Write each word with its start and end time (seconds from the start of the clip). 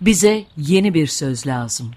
Bize 0.00 0.44
yeni 0.56 0.94
bir 0.94 1.06
söz 1.06 1.46
lazım. 1.46 1.90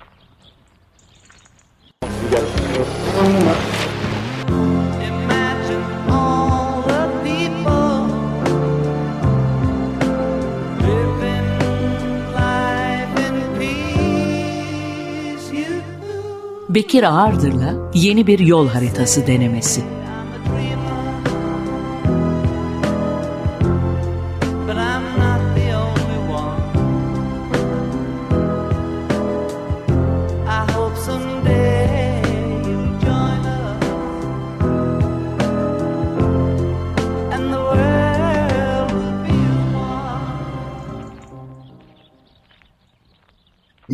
Bekir 16.69 17.03
Ağırdır'la 17.03 17.91
yeni 17.93 18.27
bir 18.27 18.39
yol 18.39 18.67
haritası 18.67 19.27
denemesi. 19.27 20.00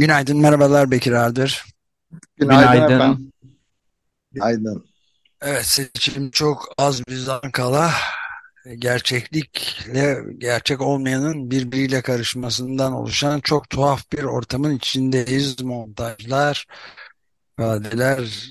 Günaydın, 0.08 0.38
merhabalar 0.38 0.92
Bekir 0.92 1.12
Ardır. 1.12 1.66
Günaydın, 2.38 3.32
Günaydın. 4.32 4.86
Evet, 5.42 5.66
seçim 5.66 6.32
çok 6.32 6.74
az 6.78 7.08
bir 7.08 7.16
zaman 7.16 7.52
kala 7.52 7.92
gerçeklikle 8.78 10.20
gerçek 10.38 10.82
olmayanın 10.82 11.52
birbiriyle 11.52 12.02
karışmasından 12.02 12.94
oluşan 12.94 13.40
çok 13.40 13.70
tuhaf 13.70 14.12
bir 14.12 14.24
ortamın 14.24 14.76
içindeyiz. 14.76 15.62
Montajlar, 15.62 16.66
ifadeler 17.60 18.50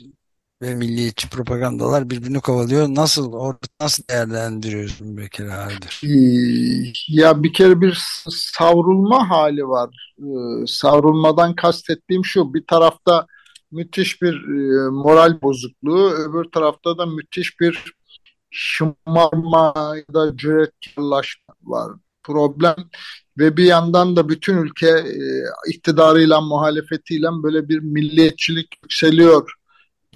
ve 0.63 0.75
milliyetçi 0.75 1.29
propagandalar 1.29 2.11
birbirini 2.11 2.41
kovalıyor. 2.41 2.89
Nasıl 2.89 3.33
orada 3.33 3.67
nasıl 3.81 4.03
değerlendiriyorsun 4.11 5.17
Bekir 5.17 5.49
Ardır? 5.49 6.01
Ee, 6.05 6.93
ya 7.09 7.43
bir 7.43 7.53
kere 7.53 7.81
bir 7.81 7.99
savrulma 8.29 9.31
hali 9.31 9.69
var. 9.69 10.15
Ee, 10.19 10.67
savrulmadan 10.67 11.55
kastettiğim 11.55 12.25
şu 12.25 12.55
bir 12.55 12.67
tarafta 12.67 13.27
müthiş 13.71 14.23
bir 14.23 14.35
e, 14.35 14.91
moral 14.91 15.43
bozukluğu, 15.43 16.11
öbür 16.11 16.45
tarafta 16.45 16.99
da 16.99 17.07
müthiş 17.07 17.61
bir 17.61 17.95
şımarma 18.51 19.75
ya 19.97 20.15
da 20.15 20.37
cüretkarlaşma 20.37 21.55
var. 21.63 21.93
Problem 22.23 22.77
ve 23.39 23.57
bir 23.57 23.65
yandan 23.65 24.17
da 24.17 24.29
bütün 24.29 24.57
ülke 24.57 24.89
e, 24.89 25.21
iktidarıyla 25.69 26.41
muhalefetiyle 26.41 27.29
böyle 27.43 27.69
bir 27.69 27.79
milliyetçilik 27.79 28.69
yükseliyor 28.83 29.53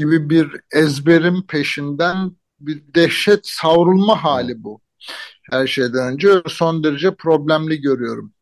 gibi 0.01 0.31
bir 0.31 0.61
ezberin 0.73 1.43
peşinden 1.43 2.33
bir 2.61 2.83
dehşet 2.95 3.41
savrulma 3.43 4.25
hali 4.25 4.63
bu. 4.65 4.81
Her 5.51 5.67
şeyden 5.67 6.13
önce 6.13 6.29
son 6.47 6.85
derece 6.85 7.15
problemli 7.15 7.81
görüyorum. 7.81 8.33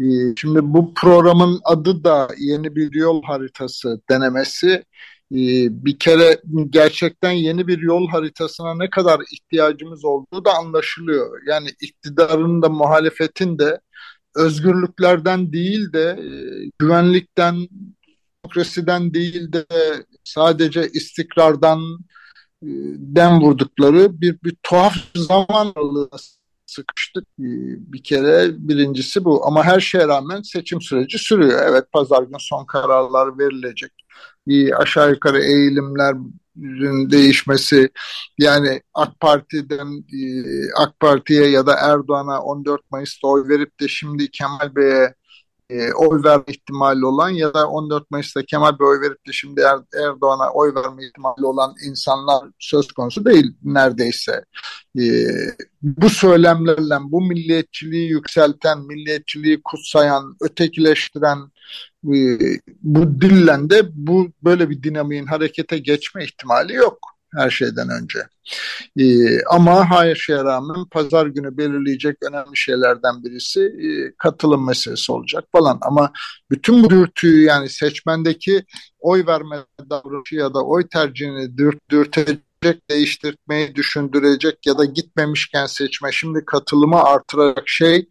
Ee, 0.00 0.34
şimdi 0.36 0.58
bu 0.62 0.94
programın 0.94 1.60
adı 1.64 2.04
da 2.04 2.28
yeni 2.38 2.76
bir 2.76 2.92
yol 2.92 3.22
haritası 3.22 4.00
denemesi. 4.10 4.84
Ee, 5.32 5.68
bir 5.84 5.98
kere 5.98 6.40
gerçekten 6.70 7.30
yeni 7.30 7.66
bir 7.66 7.78
yol 7.78 8.08
haritasına 8.08 8.74
ne 8.74 8.90
kadar 8.90 9.20
ihtiyacımız 9.32 10.04
olduğu 10.04 10.44
da 10.44 10.54
anlaşılıyor. 10.54 11.40
Yani 11.46 11.68
iktidarın 11.80 12.62
da 12.62 12.68
muhalefetin 12.68 13.58
de 13.58 13.80
özgürlüklerden 14.36 15.52
değil 15.52 15.92
de 15.92 16.18
e, 16.20 16.28
güvenlikten, 16.78 17.68
demokrasiden 18.48 19.14
değil 19.14 19.52
de 19.52 19.66
sadece 20.24 20.88
istikrardan 20.88 21.80
e, 22.62 22.68
dem 22.98 23.40
vurdukları 23.40 24.20
bir, 24.20 24.42
bir 24.42 24.56
tuhaf 24.62 24.94
zaman 25.14 25.74
sıkıştık. 26.66 27.24
Ee, 27.24 27.92
bir 27.92 28.02
kere 28.02 28.50
birincisi 28.68 29.24
bu. 29.24 29.46
Ama 29.46 29.64
her 29.64 29.80
şeye 29.80 30.08
rağmen 30.08 30.42
seçim 30.42 30.80
süreci 30.80 31.18
sürüyor. 31.18 31.62
Evet 31.68 31.84
pazar 31.92 32.22
günü 32.22 32.36
son 32.40 32.66
kararlar 32.66 33.38
verilecek. 33.38 33.92
Bir 34.46 34.82
aşağı 34.82 35.10
yukarı 35.10 35.42
eğilimler 35.44 36.14
değişmesi 37.10 37.90
yani 38.38 38.82
AK 38.94 39.20
Parti'den 39.20 40.04
e, 40.12 40.22
AK 40.82 41.00
Parti'ye 41.00 41.50
ya 41.50 41.66
da 41.66 41.74
Erdoğan'a 41.74 42.42
14 42.42 42.80
Mayıs'ta 42.90 43.28
oy 43.28 43.48
verip 43.48 43.80
de 43.80 43.88
şimdi 43.88 44.30
Kemal 44.30 44.76
Bey'e 44.76 45.14
e, 45.70 45.92
oy 45.92 46.24
verme 46.24 46.44
ihtimali 46.48 47.06
olan 47.06 47.30
ya 47.30 47.54
da 47.54 47.68
14 47.68 48.10
Mayıs'ta 48.10 48.42
Kemal 48.42 48.78
Bey 48.78 48.86
oy 48.86 49.00
verip 49.00 49.26
de 49.26 49.32
şimdi 49.32 49.60
er, 49.60 50.00
Erdoğan'a 50.04 50.52
oy 50.52 50.74
verme 50.74 51.06
ihtimali 51.06 51.46
olan 51.46 51.74
insanlar 51.84 52.48
söz 52.58 52.92
konusu 52.92 53.24
değil 53.24 53.54
neredeyse. 53.62 54.44
E, 54.98 55.04
bu 55.82 56.10
söylemlerle 56.10 56.96
bu 57.00 57.20
milliyetçiliği 57.20 58.10
yükselten, 58.10 58.78
milliyetçiliği 58.78 59.62
kutsayan, 59.62 60.36
ötekileştiren 60.40 61.38
e, 62.04 62.18
bu 62.82 63.20
dille 63.20 63.70
de 63.70 63.82
bu 63.92 64.28
böyle 64.44 64.70
bir 64.70 64.82
dinamiğin 64.82 65.26
harekete 65.26 65.78
geçme 65.78 66.24
ihtimali 66.24 66.72
yok 66.74 67.17
her 67.36 67.50
şeyden 67.50 67.88
önce. 67.90 68.18
Ee, 68.98 69.42
ama 69.50 69.90
her 69.90 70.14
şeye 70.14 70.44
rağmen 70.44 70.84
pazar 70.90 71.26
günü 71.26 71.58
belirleyecek 71.58 72.16
önemli 72.22 72.56
şeylerden 72.56 73.24
birisi 73.24 73.60
e, 73.60 74.12
katılım 74.18 74.66
meselesi 74.66 75.12
olacak 75.12 75.44
falan. 75.52 75.78
Ama 75.80 76.12
bütün 76.50 76.84
bu 76.84 76.90
dürtüyü 76.90 77.44
yani 77.44 77.68
seçmendeki 77.68 78.64
oy 79.00 79.26
verme 79.26 79.56
davranışı 79.90 80.34
ya 80.34 80.54
da 80.54 80.64
oy 80.64 80.88
tercihini 80.88 81.58
dürt, 81.58 81.90
dürtecek, 81.90 82.90
değiştirmeyi 82.90 83.74
düşündürecek 83.74 84.66
ya 84.66 84.78
da 84.78 84.84
gitmemişken 84.84 85.66
seçme 85.66 86.12
şimdi 86.12 86.44
katılımı 86.44 87.02
artıracak 87.02 87.68
şey 87.68 88.08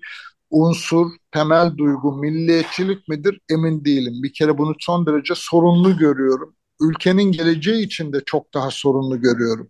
unsur, 0.50 1.12
temel 1.32 1.78
duygu 1.78 2.16
milliyetçilik 2.16 3.08
midir 3.08 3.40
emin 3.50 3.86
değilim. 3.86 4.14
Bir 4.24 4.34
kere 4.34 4.58
bunu 4.58 4.76
son 4.80 5.06
derece 5.06 5.34
sorunlu 5.36 5.98
görüyorum 5.98 6.57
ülkenin 6.82 7.32
geleceği 7.32 7.86
için 7.86 8.14
de 8.14 8.22
çok 8.26 8.54
daha 8.54 8.72
sorunlu 8.72 9.22
görüyorum. 9.22 9.70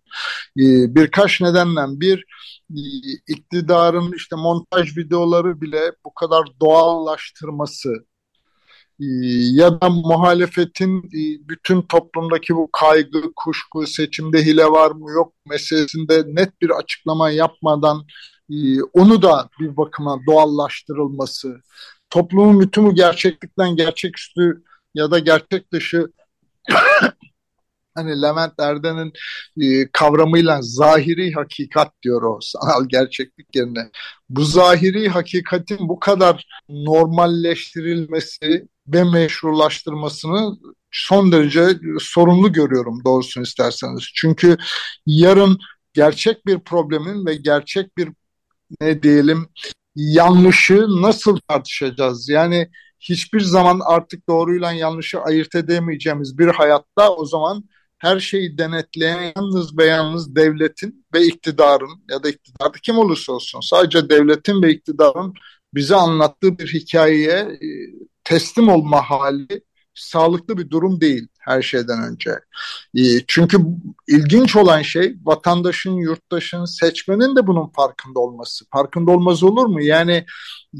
Ee, 0.58 0.94
birkaç 0.94 1.40
nedenle 1.40 2.00
bir 2.00 2.24
e, 2.70 2.80
iktidarın 3.28 4.12
işte 4.16 4.36
montaj 4.36 4.96
videoları 4.96 5.60
bile 5.60 5.92
bu 6.04 6.14
kadar 6.14 6.44
doğallaştırması 6.60 7.94
e, 9.00 9.06
ya 9.52 9.80
da 9.80 9.88
muhalefetin 9.90 10.98
e, 10.98 11.48
bütün 11.48 11.82
toplumdaki 11.82 12.56
bu 12.56 12.68
kaygı, 12.72 13.22
kuşku, 13.36 13.86
seçimde 13.86 14.44
hile 14.44 14.64
var 14.64 14.90
mı 14.90 15.10
yok 15.10 15.32
meselesinde 15.46 16.24
net 16.26 16.60
bir 16.62 16.70
açıklama 16.70 17.30
yapmadan 17.30 18.04
onu 18.92 19.22
da 19.22 19.48
bir 19.60 19.76
bakıma 19.76 20.20
doğallaştırılması, 20.26 21.60
toplumun 22.10 22.60
bütün 22.60 22.86
bu 22.86 22.94
gerçeklikten 22.94 23.76
gerçeküstü 23.76 24.62
ya 24.94 25.10
da 25.10 25.18
gerçek 25.18 25.72
dışı 25.72 26.12
hani 27.94 28.22
Levent 28.22 28.52
Erden'in 28.58 29.12
e, 29.60 29.88
kavramıyla 29.92 30.58
zahiri 30.62 31.32
hakikat 31.32 31.92
diyor 32.02 32.22
o 32.22 32.38
sanal 32.42 32.88
gerçeklik 32.88 33.56
yerine. 33.56 33.90
Bu 34.28 34.44
zahiri 34.44 35.08
hakikatin 35.08 35.88
bu 35.88 36.00
kadar 36.00 36.46
normalleştirilmesi 36.68 38.68
ve 38.86 39.04
meşrulaştırmasını 39.04 40.56
son 40.90 41.32
derece 41.32 41.78
sorumlu 42.00 42.52
görüyorum 42.52 43.04
doğrusunu 43.04 43.44
isterseniz. 43.44 44.04
Çünkü 44.14 44.56
yarın 45.06 45.58
gerçek 45.92 46.46
bir 46.46 46.58
problemin 46.58 47.26
ve 47.26 47.34
gerçek 47.34 47.96
bir 47.96 48.08
ne 48.80 49.02
diyelim 49.02 49.48
yanlışı 49.96 50.86
nasıl 50.88 51.38
tartışacağız? 51.48 52.28
Yani 52.28 52.68
hiçbir 53.00 53.40
zaman 53.40 53.80
artık 53.84 54.28
doğruyla 54.28 54.72
yanlışı 54.72 55.20
ayırt 55.20 55.54
edemeyeceğimiz 55.54 56.38
bir 56.38 56.46
hayatta 56.46 57.14
o 57.14 57.24
zaman 57.24 57.64
her 57.98 58.20
şeyi 58.20 58.58
denetleyen 58.58 59.32
yalnız 59.36 59.78
ve 59.78 59.84
yalnız 59.84 60.36
devletin 60.36 61.06
ve 61.14 61.26
iktidarın 61.26 62.04
ya 62.10 62.22
da 62.22 62.28
iktidarda 62.28 62.78
kim 62.82 62.98
olursa 62.98 63.32
olsun 63.32 63.60
sadece 63.60 64.10
devletin 64.10 64.62
ve 64.62 64.70
iktidarın 64.72 65.34
bize 65.74 65.96
anlattığı 65.96 66.58
bir 66.58 66.66
hikayeye 66.66 67.38
e, 67.38 67.68
teslim 68.24 68.68
olma 68.68 69.02
hali 69.10 69.64
sağlıklı 69.98 70.58
bir 70.58 70.70
durum 70.70 71.00
değil 71.00 71.28
her 71.38 71.62
şeyden 71.62 72.02
önce. 72.12 72.30
E, 72.94 73.02
çünkü 73.26 73.58
ilginç 74.08 74.56
olan 74.56 74.82
şey 74.82 75.16
vatandaşın, 75.22 75.92
yurttaşın, 75.92 76.64
seçmenin 76.64 77.36
de 77.36 77.46
bunun 77.46 77.66
farkında 77.68 78.20
olması. 78.20 78.64
Farkında 78.72 79.10
olmaz 79.10 79.42
olur 79.42 79.66
mu? 79.66 79.82
Yani 79.82 80.24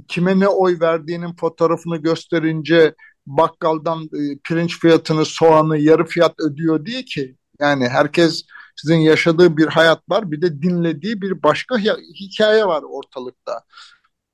kime 0.08 0.40
ne 0.40 0.48
oy 0.48 0.80
verdiğinin 0.80 1.36
fotoğrafını 1.36 1.96
gösterince 1.96 2.94
bakkaldan 3.26 4.02
e, 4.02 4.38
pirinç 4.44 4.80
fiyatını, 4.80 5.24
soğanı 5.24 5.78
yarı 5.78 6.04
fiyat 6.04 6.40
ödüyor 6.40 6.86
diye 6.86 7.04
ki. 7.04 7.36
Yani 7.60 7.88
herkes 7.88 8.44
sizin 8.76 8.96
yaşadığı 8.98 9.56
bir 9.56 9.66
hayat 9.66 10.02
var 10.08 10.30
bir 10.30 10.42
de 10.42 10.62
dinlediği 10.62 11.22
bir 11.22 11.42
başka 11.42 11.78
hikaye 12.20 12.66
var 12.66 12.82
ortalıkta. 12.82 13.62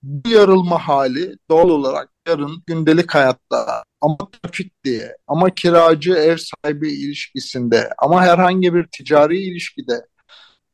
Bu 0.04 0.28
yarılma 0.28 0.78
hali 0.78 1.36
doğal 1.50 1.68
olarak 1.68 2.08
yarın 2.28 2.62
gündelik 2.66 3.14
hayatta 3.14 3.84
ama 4.00 4.16
trafik 4.30 4.84
diye, 4.84 5.16
ama 5.26 5.50
kiracı 5.50 6.12
ev 6.12 6.36
sahibi 6.36 6.92
ilişkisinde, 6.92 7.90
ama 7.98 8.22
herhangi 8.22 8.74
bir 8.74 8.86
ticari 8.92 9.38
ilişkide, 9.38 10.06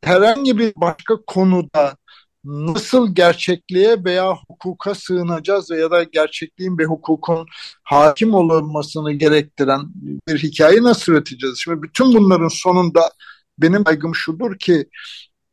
herhangi 0.05 0.59
bir 0.59 0.73
başka 0.77 1.17
konuda 1.27 1.97
nasıl 2.44 3.15
gerçekliğe 3.15 4.05
veya 4.05 4.37
hukuka 4.49 4.94
sığınacağız 4.94 5.71
ya 5.71 5.91
da 5.91 6.03
gerçekliğin 6.03 6.79
ve 6.79 6.85
hukukun 6.85 7.47
hakim 7.82 8.35
olunmasını 8.35 9.12
gerektiren 9.12 9.81
bir 10.29 10.38
hikaye 10.38 10.82
nasıl 10.82 11.12
üreteceğiz? 11.12 11.59
Şimdi 11.59 11.82
bütün 11.82 12.15
bunların 12.15 12.49
sonunda 12.49 13.11
benim 13.59 13.85
kaygım 13.85 14.15
şudur 14.15 14.59
ki 14.59 14.88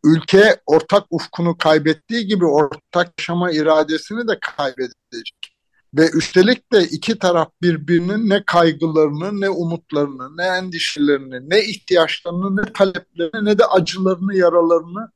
ülke 0.03 0.61
ortak 0.65 1.03
ufkunu 1.09 1.57
kaybettiği 1.57 2.27
gibi 2.27 2.45
ortak 2.45 3.13
yaşama 3.19 3.51
iradesini 3.51 4.27
de 4.27 4.39
kaybedecek. 4.57 5.57
Ve 5.93 6.09
üstelik 6.11 6.73
de 6.73 6.83
iki 6.83 7.19
taraf 7.19 7.49
birbirinin 7.61 8.29
ne 8.29 8.43
kaygılarını, 8.45 9.41
ne 9.41 9.49
umutlarını, 9.49 10.37
ne 10.37 10.45
endişelerini, 10.45 11.49
ne 11.49 11.63
ihtiyaçlarını, 11.63 12.57
ne 12.61 12.73
taleplerini, 12.73 13.45
ne 13.45 13.57
de 13.57 13.65
acılarını, 13.65 14.35
yaralarını 14.35 15.11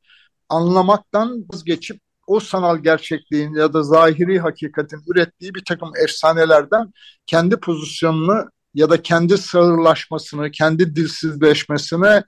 anlamaktan 0.49 1.45
vazgeçip 1.53 2.01
o 2.27 2.39
sanal 2.39 2.77
gerçekliğin 2.77 3.53
ya 3.53 3.73
da 3.73 3.83
zahiri 3.83 4.39
hakikatin 4.39 5.03
ürettiği 5.07 5.55
bir 5.55 5.65
takım 5.65 5.91
efsanelerden 6.03 6.91
kendi 7.25 7.57
pozisyonunu 7.57 8.49
ya 8.73 8.89
da 8.89 9.01
kendi 9.01 9.37
sağırlaşmasını, 9.37 10.51
kendi 10.51 10.95
dilsizleşmesine 10.95 12.23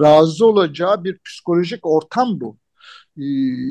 razı 0.00 0.46
olacağı 0.46 1.04
bir 1.04 1.18
psikolojik 1.24 1.86
ortam 1.86 2.40
bu. 2.40 2.58
Ee, 3.18 3.24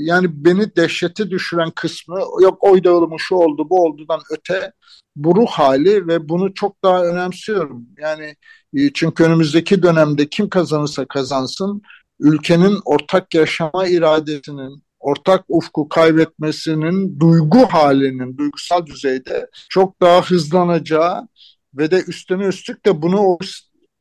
yani 0.04 0.28
beni 0.32 0.76
dehşete 0.76 1.32
düşüren 1.32 1.72
kısmı 1.72 2.20
yok 2.42 2.58
oy 2.64 2.84
dağılımı 2.84 3.20
şu 3.20 3.36
oldu 3.36 3.70
bu 3.70 3.84
oldudan 3.84 4.22
öte 4.32 4.72
bu 5.16 5.36
ruh 5.36 5.48
hali 5.48 6.08
ve 6.08 6.30
bunu 6.30 6.54
çok 6.54 6.84
daha 6.84 7.06
önemsiyorum. 7.06 7.86
Yani 7.98 8.36
e, 8.74 8.94
çünkü 8.94 9.24
önümüzdeki 9.24 9.84
dönemde 9.84 10.30
kim 10.30 10.50
kazanırsa 10.50 11.06
kazansın 11.06 11.82
ülkenin 12.20 12.80
ortak 12.86 13.34
yaşama 13.34 13.88
iradesinin, 13.88 14.84
ortak 15.00 15.46
ufku 15.48 15.90
kaybetmesinin 15.90 17.20
duygu 17.20 17.66
halinin, 17.70 18.38
duygusal 18.38 18.86
düzeyde 18.86 19.50
çok 19.70 20.02
daha 20.02 20.22
hızlanacağı 20.22 21.28
ve 21.78 21.92
de 21.92 22.04
üstüne 22.08 22.44
üstlük 22.46 22.86
de 22.86 23.02
bunu 23.02 23.20
o 23.20 23.38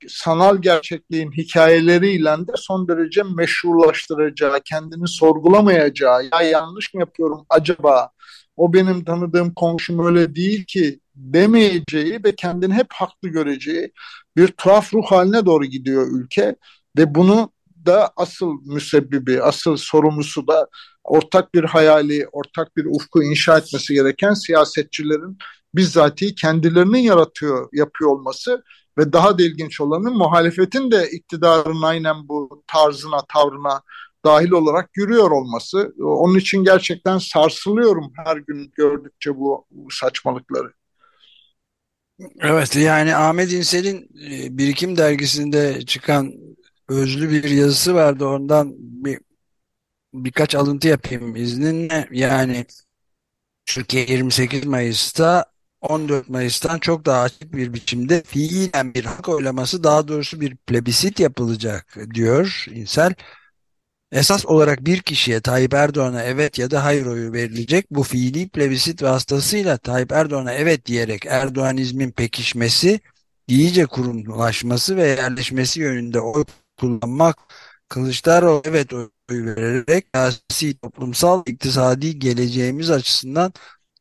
sanal 0.09 0.63
gerçekliğin 0.63 1.33
hikayeleriyle 1.33 2.31
de 2.31 2.53
son 2.57 2.89
derece 2.89 3.23
meşrulaştıracağı, 3.37 4.61
kendini 4.61 5.09
sorgulamayacağı, 5.09 6.25
ya 6.33 6.43
yanlış 6.43 6.95
mı 6.95 7.01
yapıyorum 7.01 7.47
acaba, 7.49 8.11
o 8.57 8.73
benim 8.73 9.05
tanıdığım 9.05 9.55
komşum 9.55 10.07
öyle 10.07 10.35
değil 10.35 10.65
ki 10.65 11.01
demeyeceği 11.15 12.25
ve 12.25 12.35
kendini 12.35 12.75
hep 12.75 12.87
haklı 12.93 13.29
göreceği 13.29 13.93
bir 14.37 14.49
tuhaf 14.49 14.95
ruh 14.95 15.07
haline 15.07 15.47
doğru 15.47 15.65
gidiyor 15.65 16.07
ülke. 16.13 16.57
Ve 16.99 17.15
bunu 17.15 17.53
da 17.87 18.13
asıl 18.17 18.53
müsebbibi, 18.67 19.43
asıl 19.43 19.77
sorumlusu 19.77 20.47
da 20.47 20.69
ortak 21.05 21.55
bir 21.55 21.65
hayali, 21.65 22.29
ortak 22.33 22.77
bir 22.77 22.85
ufku 22.85 23.23
inşa 23.23 23.59
etmesi 23.59 23.95
gereken 23.95 24.35
siyasetçilerin 24.35 25.39
bizzati 25.77 26.35
kendilerinin 26.35 26.99
yaratıyor, 26.99 27.69
yapıyor 27.73 28.11
olması 28.11 28.63
ve 28.99 29.13
daha 29.13 29.39
da 29.39 29.43
ilginç 29.43 29.81
olanı 29.81 30.11
muhalefetin 30.11 30.91
de 30.91 31.11
iktidarın 31.11 31.83
aynen 31.83 32.29
bu 32.29 32.65
tarzına, 32.67 33.19
tavrına 33.33 33.83
dahil 34.25 34.51
olarak 34.51 34.91
yürüyor 34.97 35.31
olması. 35.31 35.95
Onun 36.01 36.39
için 36.39 36.65
gerçekten 36.65 37.19
sarsılıyorum 37.19 38.13
her 38.17 38.37
gün 38.37 38.73
gördükçe 38.77 39.37
bu 39.37 39.67
saçmalıkları. 39.91 40.73
Evet 42.41 42.77
yani 42.77 43.17
Ahmet 43.17 43.53
İnsel'in 43.53 44.09
e, 44.31 44.59
Birikim 44.59 44.97
dergisinde 44.97 45.87
çıkan 45.87 46.33
özlü 46.89 47.31
bir 47.31 47.51
yazısı 47.51 47.95
vardı. 47.95 48.27
Ondan 48.27 48.75
bir 48.79 49.19
birkaç 50.15 50.55
alıntı 50.55 50.89
yapayım 50.89 51.37
izninle. 51.37 52.09
Yani 52.11 52.67
Türkiye 53.67 54.07
28 54.07 54.67
Mayıs'ta 54.67 55.54
14 55.85 56.29
Mayıs'tan 56.29 56.79
çok 56.79 57.05
daha 57.07 57.23
açık 57.23 57.53
bir 57.53 57.75
biçimde 57.75 58.23
fiilen 58.23 58.95
bir 58.95 59.05
hak 59.05 59.29
oylaması 59.29 59.85
daha 59.85 60.09
doğrusu 60.09 60.41
bir 60.41 60.57
plebisit 60.57 61.21
yapılacak 61.21 61.97
diyor 62.15 62.67
İnsel. 62.71 63.15
Esas 64.13 64.47
olarak 64.47 64.85
bir 64.87 65.03
kişiye 65.03 65.41
Tayyip 65.41 65.75
Erdoğan'a 65.75 66.23
evet 66.23 66.59
ya 66.59 66.71
da 66.71 66.85
hayır 66.85 67.07
oyu 67.07 67.33
verilecek. 67.33 67.87
Bu 67.91 68.03
fiili 68.03 68.49
plebisit 68.49 69.03
vasıtasıyla 69.03 69.79
Tayyip 69.79 70.13
Erdoğan'a 70.13 70.53
evet 70.53 70.87
diyerek 70.87 71.27
Erdoğanizmin 71.27 72.11
pekişmesi, 72.11 73.01
iyice 73.49 73.87
kurumlaşması 73.87 74.97
ve 74.97 75.09
yerleşmesi 75.09 75.81
yönünde 75.81 76.21
oy 76.21 76.45
kullanmak 76.81 77.39
Kılıçdaroğlu 77.89 78.63
evet 78.65 78.93
oy 78.93 79.09
vererek 79.31 80.07
siyasi, 80.15 80.79
toplumsal, 80.79 81.43
iktisadi 81.47 82.19
geleceğimiz 82.19 82.91
açısından 82.91 83.53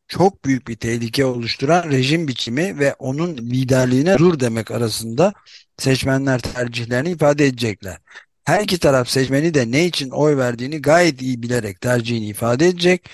çok 0.07 0.45
büyük 0.45 0.67
bir 0.67 0.75
tehlike 0.75 1.25
oluşturan 1.25 1.91
rejim 1.91 2.27
biçimi 2.27 2.79
ve 2.79 2.93
onun 2.93 3.37
liderliğine 3.37 4.17
dur 4.17 4.39
demek 4.39 4.71
arasında 4.71 5.33
seçmenler 5.77 6.39
tercihlerini 6.39 7.11
ifade 7.11 7.45
edecekler. 7.47 7.97
Her 8.45 8.61
iki 8.61 8.79
taraf 8.79 9.09
seçmeni 9.09 9.53
de 9.53 9.71
ne 9.71 9.85
için 9.85 10.09
oy 10.09 10.37
verdiğini 10.37 10.81
gayet 10.81 11.21
iyi 11.21 11.43
bilerek 11.43 11.81
tercihini 11.81 12.27
ifade 12.27 12.67
edecek. 12.67 13.09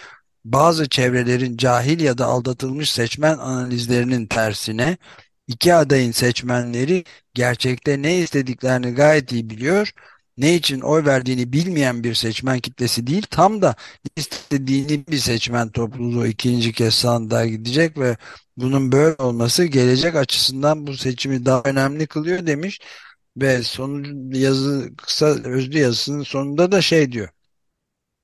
Bazı 0.45 0.89
çevrelerin 0.89 1.57
cahil 1.57 1.99
ya 1.99 2.17
da 2.17 2.25
aldatılmış 2.25 2.91
seçmen 2.91 3.37
analizlerinin 3.37 4.25
tersine 4.27 4.97
iki 5.47 5.73
adayın 5.73 6.11
seçmenleri 6.11 7.03
gerçekte 7.33 8.01
ne 8.01 8.17
istediklerini 8.17 8.91
gayet 8.91 9.31
iyi 9.31 9.49
biliyor. 9.49 9.91
Ne 10.39 10.55
için 10.55 10.81
oy 10.81 11.05
verdiğini 11.05 11.53
bilmeyen 11.53 12.03
bir 12.03 12.13
seçmen 12.13 12.59
kitlesi 12.59 13.07
değil, 13.07 13.23
tam 13.31 13.61
da 13.61 13.75
istediğini 14.15 15.07
bir 15.07 15.17
seçmen 15.17 15.69
topluluğu 15.71 16.27
ikinci 16.27 16.73
kez 16.73 16.93
sandığa 16.93 17.45
gidecek 17.45 17.97
ve 17.99 18.17
bunun 18.57 18.91
böyle 18.91 19.15
olması 19.19 19.65
gelecek 19.65 20.15
açısından 20.15 20.87
bu 20.87 20.97
seçimi 20.97 21.45
daha 21.45 21.61
önemli 21.65 22.07
kılıyor 22.07 22.47
demiş 22.47 22.79
ve 23.37 23.63
sonucu 23.63 24.39
yazı 24.39 24.91
kısa 24.97 25.25
özlü 25.27 25.79
yazısının 25.79 26.23
sonunda 26.23 26.71
da 26.71 26.81
şey 26.81 27.11
diyor. 27.11 27.29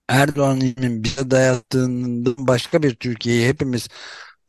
Erdoğan'ın 0.09 1.03
bize 1.03 1.31
dayattığından 1.31 2.35
başka 2.39 2.83
bir 2.83 2.95
Türkiye'yi 2.95 3.47
hepimiz 3.47 3.87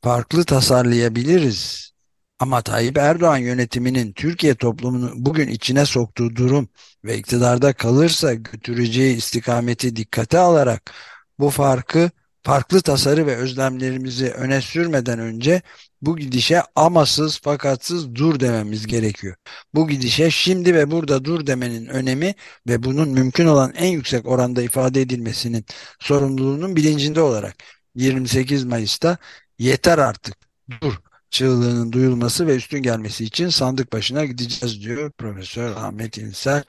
farklı 0.02 0.44
tasarlayabiliriz. 0.44 1.90
Ama 2.38 2.62
Tayyip 2.62 2.98
Erdoğan 2.98 3.36
yönetiminin 3.38 4.12
Türkiye 4.12 4.54
toplumunu 4.54 5.12
bugün 5.16 5.48
içine 5.48 5.86
soktuğu 5.86 6.36
durum 6.36 6.68
ve 7.04 7.18
iktidarda 7.18 7.72
kalırsa 7.72 8.34
götüreceği 8.34 9.16
istikameti 9.16 9.96
dikkate 9.96 10.38
alarak 10.38 10.92
bu 11.38 11.50
farkı 11.50 12.10
farklı 12.42 12.82
tasarı 12.82 13.26
ve 13.26 13.36
özlemlerimizi 13.36 14.30
öne 14.30 14.60
sürmeden 14.60 15.18
önce 15.18 15.62
bu 16.02 16.16
gidişe 16.16 16.62
amasız 16.76 17.40
fakatsız 17.40 18.14
dur 18.14 18.40
dememiz 18.40 18.86
gerekiyor. 18.86 19.36
Bu 19.74 19.88
gidişe 19.88 20.30
şimdi 20.30 20.74
ve 20.74 20.90
burada 20.90 21.24
dur 21.24 21.46
demenin 21.46 21.86
önemi 21.86 22.34
ve 22.68 22.82
bunun 22.82 23.08
mümkün 23.08 23.46
olan 23.46 23.72
en 23.76 23.88
yüksek 23.88 24.26
oranda 24.26 24.62
ifade 24.62 25.00
edilmesinin 25.00 25.64
sorumluluğunun 26.00 26.76
bilincinde 26.76 27.20
olarak 27.20 27.56
28 27.94 28.64
Mayıs'ta 28.64 29.18
yeter 29.58 29.98
artık 29.98 30.36
dur 30.82 30.94
çığlığının 31.30 31.92
duyulması 31.92 32.46
ve 32.46 32.56
üstün 32.56 32.82
gelmesi 32.82 33.24
için 33.24 33.48
sandık 33.48 33.92
başına 33.92 34.24
gideceğiz 34.24 34.82
diyor 34.82 35.12
Profesör 35.18 35.70
Ahmet 35.70 36.18
İnsel. 36.18 36.62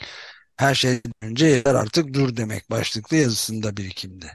Her 0.58 0.76
şeyden 0.76 1.14
önce 1.22 1.46
yeter 1.46 1.76
artık 1.76 2.14
dur 2.14 2.38
demek 2.38 2.72
başlıklı 2.72 3.18
yazısında 3.18 3.78
birikimde. 3.78 4.28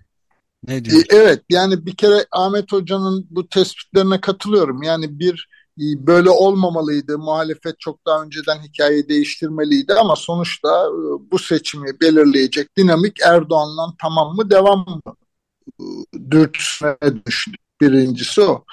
Ne 0.66 0.76
e, 0.76 0.84
diyorsun? 0.84 1.06
Evet 1.10 1.42
yani 1.50 1.86
bir 1.86 1.96
kere 1.96 2.26
Ahmet 2.32 2.72
Hoca'nın 2.72 3.26
bu 3.30 3.48
tespitlerine 3.48 4.20
katılıyorum. 4.20 4.82
Yani 4.82 5.18
bir 5.18 5.48
e, 5.78 6.06
böyle 6.06 6.30
olmamalıydı. 6.30 7.18
Muhalefet 7.18 7.80
çok 7.80 8.06
daha 8.06 8.22
önceden 8.22 8.62
hikayeyi 8.62 9.08
değiştirmeliydi 9.08 9.94
ama 9.94 10.16
sonuçta 10.16 10.68
e, 10.68 11.30
bu 11.30 11.38
seçimi 11.38 12.00
belirleyecek 12.00 12.76
dinamik 12.76 13.20
Erdoğan'la 13.20 13.94
tamam 14.00 14.36
mı 14.36 14.50
devam 14.50 14.78
mı 14.78 15.00
dürtüsüne 16.30 16.96
düştü. 17.26 17.52
Birincisi 17.82 18.40
o. 18.40 18.64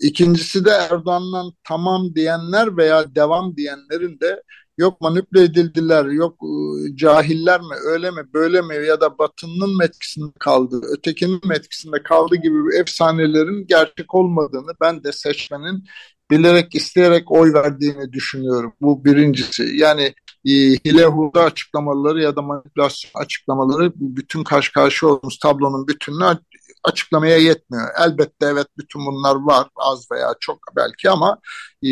İkincisi 0.00 0.64
de 0.64 0.70
Erdoğan'dan 0.70 1.52
tamam 1.64 2.14
diyenler 2.14 2.76
veya 2.76 3.14
devam 3.14 3.56
diyenlerin 3.56 4.20
de 4.20 4.42
yok 4.78 5.00
manipüle 5.00 5.42
edildiler, 5.42 6.04
yok 6.04 6.42
ıı, 6.42 6.96
cahiller 6.96 7.60
mi, 7.60 7.74
öyle 7.86 8.10
mi, 8.10 8.22
böyle 8.34 8.62
mi 8.62 8.86
ya 8.86 9.00
da 9.00 9.18
Batı'nın 9.18 9.84
etkisinde 9.84 10.32
kaldı, 10.40 10.80
ötekinin 10.98 11.50
etkisinde 11.50 12.02
kaldı 12.02 12.36
gibi 12.36 12.76
efsanelerin 12.80 13.66
gerçek 13.66 14.14
olmadığını 14.14 14.72
ben 14.80 15.04
de 15.04 15.12
seçmenin 15.12 15.84
bilerek 16.30 16.74
isteyerek 16.74 17.32
oy 17.32 17.52
verdiğini 17.52 18.12
düşünüyorum. 18.12 18.72
Bu 18.80 19.04
birincisi. 19.04 19.70
Yani 19.74 20.14
e, 20.44 20.50
hile 20.52 21.04
hurda 21.04 21.44
açıklamaları 21.44 22.22
ya 22.22 22.36
da 22.36 22.42
manipülasyon 22.42 23.10
açıklamaları 23.14 23.92
bütün 23.96 24.44
karşı 24.44 24.72
karşı 24.72 25.08
olduğumuz 25.08 25.38
tablonun 25.38 25.88
bütününü 25.88 26.24
açıklamaya 26.84 27.38
yetmiyor. 27.38 27.88
Elbette 27.98 28.46
evet 28.46 28.66
bütün 28.78 29.06
bunlar 29.06 29.36
var 29.36 29.68
az 29.76 30.06
veya 30.12 30.34
çok 30.40 30.58
belki 30.76 31.10
ama 31.10 31.38
e, 31.82 31.88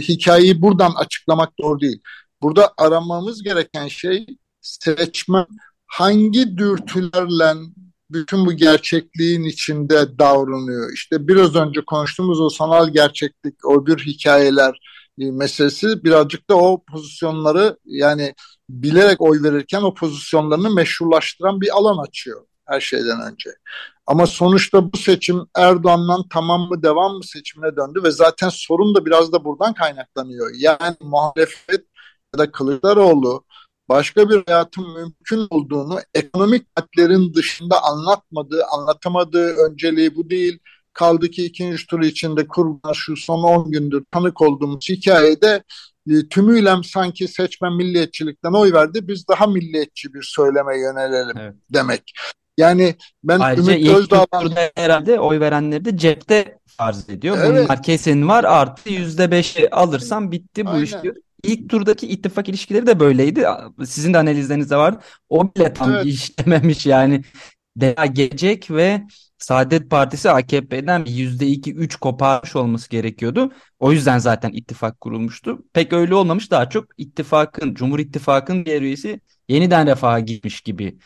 hikayeyi 0.00 0.62
buradan 0.62 0.92
açıklamak 0.96 1.52
doğru 1.60 1.80
değil. 1.80 2.00
Burada 2.42 2.74
aramamız 2.78 3.42
gereken 3.42 3.88
şey 3.88 4.26
seçmen 4.60 5.46
hangi 5.86 6.56
dürtülerle 6.56 7.54
bütün 8.10 8.46
bu 8.46 8.52
gerçekliğin 8.52 9.44
içinde 9.44 10.18
davranıyor. 10.18 10.92
İşte 10.92 11.28
biraz 11.28 11.54
önce 11.56 11.80
konuştuğumuz 11.86 12.40
o 12.40 12.48
sanal 12.48 12.88
gerçeklik, 12.88 13.64
o 13.64 13.86
bir 13.86 13.98
hikayeler 13.98 14.80
e, 15.18 15.30
meselesi 15.30 16.04
birazcık 16.04 16.50
da 16.50 16.56
o 16.56 16.84
pozisyonları 16.84 17.78
yani 17.84 18.34
bilerek 18.70 19.20
oy 19.20 19.42
verirken 19.42 19.82
o 19.82 19.94
pozisyonlarını 19.94 20.70
meşrulaştıran 20.70 21.60
bir 21.60 21.76
alan 21.78 22.06
açıyor 22.06 22.46
her 22.66 22.80
şeyden 22.80 23.32
önce. 23.32 23.50
Ama 24.06 24.26
sonuçta 24.26 24.92
bu 24.92 24.96
seçim 24.96 25.46
Erdoğan'dan 25.56 26.24
tamam 26.30 26.60
mı 26.60 26.82
devam 26.82 27.12
mı 27.12 27.24
seçimine 27.24 27.76
döndü 27.76 28.00
ve 28.04 28.10
zaten 28.10 28.48
sorun 28.48 28.94
da 28.94 29.06
biraz 29.06 29.32
da 29.32 29.44
buradan 29.44 29.74
kaynaklanıyor. 29.74 30.50
Yani 30.58 30.96
muhalefet 31.00 31.84
ya 32.34 32.38
da 32.38 32.52
Kılıçdaroğlu 32.52 33.44
başka 33.88 34.30
bir 34.30 34.42
hayatın 34.46 34.92
mümkün 34.92 35.46
olduğunu 35.50 35.98
ekonomik 36.14 36.66
maddelerin 36.76 37.34
dışında 37.34 37.82
anlatmadığı, 37.82 38.64
anlatamadığı 38.64 39.54
önceliği 39.56 40.16
bu 40.16 40.30
değil. 40.30 40.58
Kaldı 40.92 41.30
ki 41.30 41.44
ikinci 41.44 41.86
tur 41.86 42.00
içinde 42.00 42.46
kurulan 42.46 42.92
şu 42.92 43.16
son 43.16 43.42
10 43.42 43.70
gündür 43.70 44.04
tanık 44.10 44.42
olduğumuz 44.42 44.88
hikayede 44.88 45.62
e, 46.10 46.28
tümüyle 46.28 46.74
sanki 46.84 47.28
seçmen 47.28 47.72
milliyetçilikten 47.72 48.52
oy 48.52 48.72
verdi. 48.72 49.08
Biz 49.08 49.28
daha 49.28 49.46
milliyetçi 49.46 50.14
bir 50.14 50.22
söyleme 50.22 50.78
yönelelim 50.78 51.38
evet. 51.38 51.54
demek. 51.70 52.12
Yani 52.58 52.94
ben 53.24 53.40
Ayrıca 53.40 53.72
Ümit 53.72 53.90
Özdağ'dan... 53.90 54.52
herhalde 54.74 55.20
oy 55.20 55.40
verenleri 55.40 55.84
de 55.84 55.96
cepte 55.96 56.58
farz 56.66 57.10
ediyor. 57.10 57.38
Evet. 57.40 57.64
Bunlar 57.64 57.82
kesin 57.82 58.28
var 58.28 58.44
artı 58.44 58.90
yüzde 58.90 59.30
beşi 59.30 59.74
alırsam 59.74 60.32
bitti 60.32 60.66
bu 60.66 60.70
Aynen. 60.70 60.82
iş 60.82 61.02
diyor. 61.02 61.14
İlk 61.42 61.70
turdaki 61.70 62.06
ittifak 62.06 62.48
ilişkileri 62.48 62.86
de 62.86 63.00
böyleydi. 63.00 63.46
Sizin 63.86 64.14
de 64.14 64.18
analizlerinizde 64.18 64.76
var. 64.76 64.94
O 65.28 65.54
bile 65.54 65.72
tam 65.72 65.94
evet. 65.94 66.06
işlememiş 66.06 66.86
yani. 66.86 67.22
Daha 67.80 68.06
gelecek 68.06 68.70
ve 68.70 69.02
Saadet 69.38 69.90
Partisi 69.90 70.30
AKP'den 70.30 71.04
yüzde 71.04 71.46
iki 71.46 71.74
üç 71.74 71.96
koparmış 71.96 72.56
olması 72.56 72.90
gerekiyordu. 72.90 73.52
O 73.78 73.92
yüzden 73.92 74.18
zaten 74.18 74.50
ittifak 74.52 75.00
kurulmuştu. 75.00 75.58
Pek 75.72 75.92
öyle 75.92 76.14
olmamış 76.14 76.50
daha 76.50 76.68
çok 76.68 76.86
ittifakın, 76.98 77.74
Cumhur 77.74 77.98
İttifakı'nın 77.98 78.64
diğer 78.64 78.82
üyesi 78.82 79.20
yeniden 79.48 79.86
refaha 79.86 80.20
gitmiş 80.20 80.60
gibi 80.60 80.98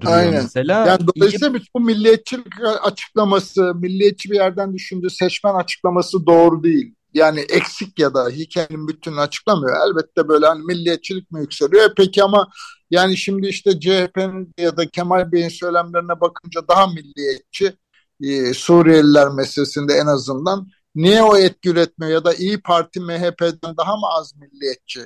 duruyor 0.00 0.18
Aynen. 0.18 0.42
mesela. 0.42 0.86
Yani 0.86 1.00
dolayısıyla 1.06 1.58
İki... 1.58 1.66
bu 1.74 1.80
milliyetçilik 1.80 2.46
açıklaması, 2.82 3.74
milliyetçi 3.74 4.30
bir 4.30 4.36
yerden 4.36 4.74
düşündüğü 4.74 5.10
seçmen 5.10 5.54
açıklaması 5.54 6.26
doğru 6.26 6.62
değil. 6.62 6.94
Yani 7.14 7.40
eksik 7.40 7.98
ya 7.98 8.14
da 8.14 8.28
hikayenin 8.28 8.88
bütününü 8.88 9.20
açıklamıyor. 9.20 9.76
Elbette 9.86 10.28
böyle 10.28 10.46
hani 10.46 10.64
milliyetçilik 10.64 11.30
mi 11.30 11.40
yükseliyor? 11.40 11.90
E 11.90 11.94
peki 11.96 12.22
ama 12.22 12.48
yani 12.90 13.16
şimdi 13.16 13.46
işte 13.46 13.80
CHP'nin 13.80 14.52
ya 14.58 14.76
da 14.76 14.88
Kemal 14.88 15.32
Bey'in 15.32 15.48
söylemlerine 15.48 16.20
bakınca 16.20 16.60
daha 16.68 16.86
milliyetçi 16.86 17.76
e, 18.22 18.54
Suriyeliler 18.54 19.28
meselesinde 19.28 19.94
en 19.94 20.06
azından 20.06 20.68
niye 20.94 21.22
o 21.22 21.36
etki 21.36 21.68
üretmiyor 21.68 22.12
ya 22.12 22.24
da 22.24 22.34
İyi 22.34 22.60
Parti 22.62 23.00
MHP'den 23.00 23.76
daha 23.76 23.96
mı 23.96 24.06
az 24.18 24.34
milliyetçi 24.36 25.00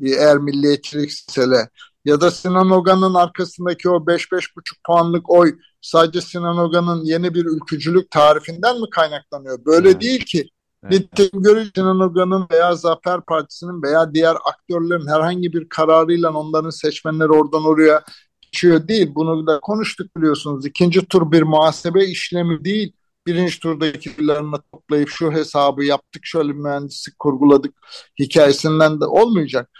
e, 0.00 0.10
eğer 0.10 0.38
milliyetçilikse 0.38 1.70
ya 2.04 2.20
da 2.20 2.30
Sinan 2.30 2.70
Ogan'ın 2.70 3.14
arkasındaki 3.14 3.88
o 3.88 3.96
5-5,5 3.96 4.48
puanlık 4.86 5.30
oy 5.30 5.58
sadece 5.80 6.20
Sinan 6.20 6.58
Ogan'ın 6.58 7.04
yeni 7.04 7.34
bir 7.34 7.44
ülkücülük 7.44 8.10
tarifinden 8.10 8.80
mi 8.80 8.90
kaynaklanıyor? 8.90 9.64
Böyle 9.64 9.88
evet. 9.88 10.00
değil 10.00 10.24
ki. 10.24 10.48
Evet. 10.84 10.92
Nitekim 10.92 11.42
görüş 11.42 11.68
Sinan 11.74 12.00
Ogan'ın 12.00 12.46
veya 12.52 12.74
Zafer 12.74 13.20
Partisi'nin 13.20 13.82
veya 13.82 14.14
diğer 14.14 14.36
aktörlerin 14.44 15.08
herhangi 15.08 15.52
bir 15.52 15.68
kararıyla 15.68 16.32
onların 16.32 16.70
seçmenleri 16.70 17.28
oradan 17.28 17.64
oraya 17.64 18.02
geçiyor 18.40 18.88
değil. 18.88 19.10
Bunu 19.14 19.46
da 19.46 19.60
konuştuk 19.60 20.16
biliyorsunuz. 20.16 20.66
İkinci 20.66 21.06
tur 21.06 21.32
bir 21.32 21.42
muhasebe 21.42 22.04
işlemi 22.04 22.64
değil. 22.64 22.92
Birinci 23.26 23.60
turdakilerini 23.60 24.56
toplayıp 24.72 25.08
şu 25.08 25.32
hesabı 25.32 25.84
yaptık, 25.84 26.22
şöyle 26.26 26.52
mühendislik 26.52 27.18
kurguladık 27.18 27.74
hikayesinden 28.18 29.00
de 29.00 29.04
olmayacak. 29.04 29.70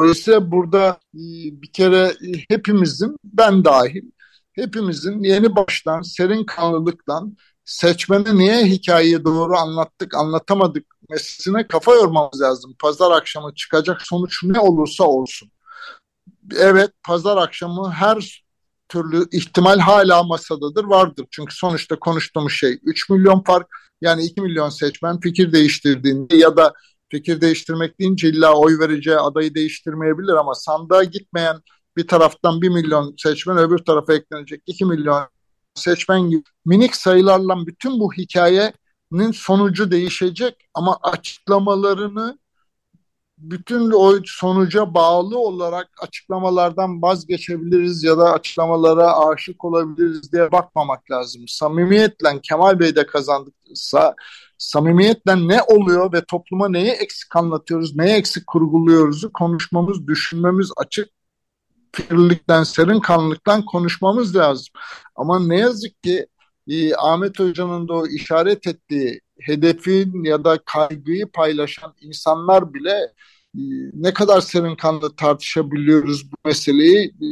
Dolayısıyla 0.00 0.50
burada 0.50 1.00
e, 1.14 1.22
bir 1.62 1.72
kere 1.72 1.98
e, 1.98 2.44
hepimizin, 2.48 3.16
ben 3.24 3.64
dahil, 3.64 4.02
hepimizin 4.52 5.22
yeni 5.22 5.56
baştan, 5.56 6.02
serin 6.02 6.44
kanlılıktan 6.44 7.36
seçmene 7.64 8.38
niye 8.38 8.64
hikayeyi 8.64 9.24
doğru 9.24 9.56
anlattık, 9.56 10.14
anlatamadık 10.14 10.86
meselesine 11.10 11.66
kafa 11.66 11.94
yormamız 11.94 12.40
lazım. 12.40 12.74
Pazar 12.78 13.10
akşamı 13.10 13.54
çıkacak 13.54 14.02
sonuç 14.02 14.44
ne 14.44 14.60
olursa 14.60 15.04
olsun. 15.04 15.50
Evet, 16.56 16.90
pazar 17.04 17.36
akşamı 17.36 17.90
her 17.90 18.44
türlü 18.88 19.26
ihtimal 19.32 19.78
hala 19.78 20.22
masadadır, 20.22 20.84
vardır. 20.84 21.26
Çünkü 21.30 21.54
sonuçta 21.54 21.98
konuştuğumuz 21.98 22.52
şey 22.52 22.78
3 22.82 23.10
milyon 23.10 23.42
fark, 23.42 23.66
yani 24.00 24.24
2 24.24 24.40
milyon 24.40 24.68
seçmen 24.68 25.20
fikir 25.20 25.52
değiştirdiğinde 25.52 26.36
ya 26.36 26.56
da 26.56 26.74
fikir 27.10 27.40
değiştirmek 27.40 28.00
deyince 28.00 28.28
illa 28.28 28.54
oy 28.54 28.78
vereceği 28.78 29.16
adayı 29.16 29.54
değiştirmeyebilir 29.54 30.32
ama 30.32 30.54
sandığa 30.54 31.04
gitmeyen 31.04 31.56
bir 31.96 32.06
taraftan 32.08 32.62
bir 32.62 32.68
milyon 32.68 33.14
seçmen 33.18 33.58
öbür 33.58 33.78
tarafa 33.78 34.14
eklenecek 34.14 34.62
iki 34.66 34.84
milyon 34.84 35.28
seçmen 35.74 36.30
gibi 36.30 36.42
minik 36.64 36.96
sayılarla 36.96 37.66
bütün 37.66 38.00
bu 38.00 38.12
hikayenin 38.12 39.32
sonucu 39.32 39.90
değişecek 39.90 40.54
ama 40.74 40.98
açıklamalarını 41.02 42.38
bütün 43.38 43.90
o 43.90 44.18
sonuca 44.24 44.94
bağlı 44.94 45.38
olarak 45.38 45.88
açıklamalardan 46.02 47.02
vazgeçebiliriz 47.02 48.04
ya 48.04 48.18
da 48.18 48.32
açıklamalara 48.32 49.28
aşık 49.28 49.64
olabiliriz 49.64 50.32
diye 50.32 50.52
bakmamak 50.52 51.10
lazım. 51.10 51.48
Samimiyetle 51.48 52.40
Kemal 52.42 52.80
Bey 52.80 52.96
de 52.96 53.06
kazandıksa 53.06 54.14
samimiyetle 54.60 55.48
ne 55.48 55.62
oluyor 55.62 56.12
ve 56.12 56.24
topluma 56.24 56.68
neyi 56.68 56.90
eksik 56.90 57.36
anlatıyoruz, 57.36 57.96
neyi 57.96 58.14
eksik 58.14 58.46
kurguluyoruzu 58.46 59.32
konuşmamız, 59.32 60.06
düşünmemiz 60.06 60.70
açık 60.76 61.08
fikirlikten, 61.92 62.62
serin 62.62 63.00
kanlılıktan 63.00 63.64
konuşmamız 63.64 64.36
lazım. 64.36 64.66
Ama 65.16 65.40
ne 65.46 65.58
yazık 65.58 66.02
ki 66.02 66.26
e, 66.68 66.94
Ahmet 66.94 67.38
Hoca'nın 67.38 67.88
da 67.88 67.94
o 67.94 68.06
işaret 68.06 68.66
ettiği 68.66 69.20
hedefin 69.40 70.24
ya 70.24 70.44
da 70.44 70.58
kaygıyı 70.66 71.26
paylaşan 71.26 71.94
insanlar 72.00 72.74
bile 72.74 73.12
e, 73.54 73.60
ne 73.94 74.14
kadar 74.14 74.40
serin 74.40 74.76
kanlı 74.76 75.16
tartışabiliyoruz 75.16 76.32
bu 76.32 76.36
meseleyi 76.44 77.06
e, 77.06 77.26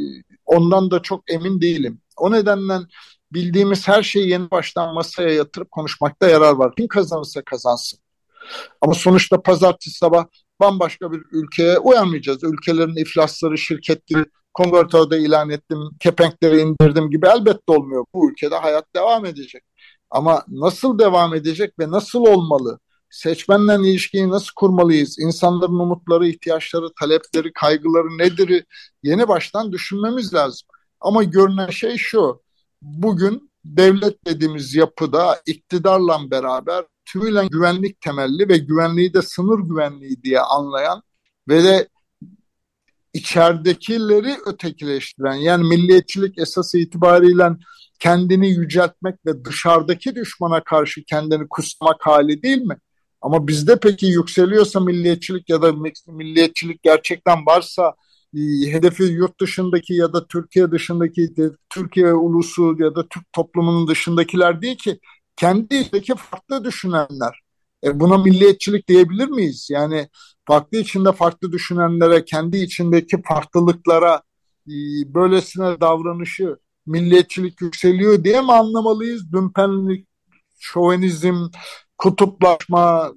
ondan 0.45 0.91
da 0.91 1.01
çok 1.01 1.31
emin 1.31 1.61
değilim. 1.61 2.01
O 2.17 2.31
nedenle 2.31 2.73
bildiğimiz 3.33 3.87
her 3.87 4.03
şeyi 4.03 4.29
yeni 4.29 4.51
baştan 4.51 4.93
masaya 4.93 5.29
yatırıp 5.29 5.71
konuşmakta 5.71 6.29
yarar 6.29 6.53
var. 6.53 6.75
Kim 6.77 6.87
kazanırsa 6.87 7.41
kazansın. 7.41 7.99
Ama 8.81 8.93
sonuçta 8.93 9.41
pazartesi 9.41 9.97
sabah 9.97 10.25
bambaşka 10.59 11.11
bir 11.11 11.21
ülkeye 11.31 11.79
uyanmayacağız. 11.79 12.43
Ülkelerin 12.43 12.95
iflasları, 12.95 13.57
şirketleri, 13.57 14.25
konvertörde 14.53 15.19
ilan 15.19 15.49
ettim, 15.49 15.79
kepenkleri 15.99 16.61
indirdim 16.61 17.09
gibi 17.09 17.27
elbette 17.27 17.71
olmuyor. 17.73 18.05
Bu 18.13 18.31
ülkede 18.31 18.55
hayat 18.55 18.95
devam 18.95 19.25
edecek. 19.25 19.63
Ama 20.09 20.43
nasıl 20.47 20.99
devam 20.99 21.35
edecek 21.35 21.79
ve 21.79 21.91
nasıl 21.91 22.19
olmalı? 22.19 22.79
Seçmenle 23.09 23.89
ilişkiyi 23.89 24.29
nasıl 24.29 24.51
kurmalıyız? 24.55 25.19
İnsanların 25.19 25.79
umutları, 25.79 26.27
ihtiyaçları, 26.27 26.87
talepleri, 26.99 27.53
kaygıları 27.53 28.17
nedir? 28.17 28.65
Yeni 29.03 29.27
baştan 29.27 29.71
düşünmemiz 29.71 30.33
lazım. 30.33 30.67
Ama 31.01 31.23
görünen 31.23 31.69
şey 31.69 31.97
şu 31.97 32.41
bugün 32.81 33.51
devlet 33.65 34.25
dediğimiz 34.25 34.75
yapıda 34.75 35.41
iktidarla 35.45 36.31
beraber 36.31 36.85
tümüyle 37.05 37.47
güvenlik 37.47 38.01
temelli 38.01 38.49
ve 38.49 38.57
güvenliği 38.57 39.13
de 39.13 39.21
sınır 39.21 39.59
güvenliği 39.59 40.23
diye 40.23 40.39
anlayan 40.39 41.03
ve 41.47 41.63
de 41.63 41.87
içeridekileri 43.13 44.37
ötekileştiren 44.45 45.33
yani 45.33 45.67
milliyetçilik 45.67 46.37
esası 46.37 46.77
itibariyle 46.77 47.49
kendini 47.99 48.49
yüceltmek 48.49 49.25
ve 49.25 49.45
dışarıdaki 49.45 50.15
düşmana 50.15 50.63
karşı 50.63 51.03
kendini 51.03 51.47
kusmak 51.49 52.07
hali 52.07 52.43
değil 52.43 52.61
mi? 52.61 52.77
Ama 53.21 53.47
bizde 53.47 53.79
peki 53.79 54.05
yükseliyorsa 54.05 54.79
milliyetçilik 54.79 55.49
ya 55.49 55.61
da 55.61 55.73
milliyetçilik 56.07 56.83
gerçekten 56.83 57.45
varsa 57.45 57.93
hedefi 58.71 59.03
yurt 59.03 59.41
dışındaki 59.41 59.93
ya 59.93 60.13
da 60.13 60.27
Türkiye 60.27 60.71
dışındaki 60.71 61.33
Türkiye 61.69 62.13
ulusu 62.13 62.75
ya 62.79 62.95
da 62.95 63.07
Türk 63.07 63.33
toplumunun 63.33 63.87
dışındakiler 63.87 64.61
değil 64.61 64.77
ki 64.77 64.99
kendi 65.35 65.75
içindeki 65.75 66.13
farklı 66.15 66.63
düşünenler. 66.63 67.39
E 67.83 67.99
buna 67.99 68.17
milliyetçilik 68.17 68.87
diyebilir 68.87 69.27
miyiz? 69.27 69.67
Yani 69.71 70.09
farklı 70.45 70.77
içinde 70.77 71.11
farklı 71.11 71.51
düşünenlere, 71.51 72.25
kendi 72.25 72.57
içindeki 72.57 73.21
farklılıklara 73.21 74.21
e, 74.67 74.73
böylesine 75.13 75.81
davranışı 75.81 76.57
milliyetçilik 76.85 77.61
yükseliyor 77.61 78.23
diye 78.23 78.41
mi 78.41 78.51
anlamalıyız? 78.51 79.31
Dümpenlik, 79.31 80.07
şovenizm, 80.59 81.47
kutuplaşma 81.97 83.13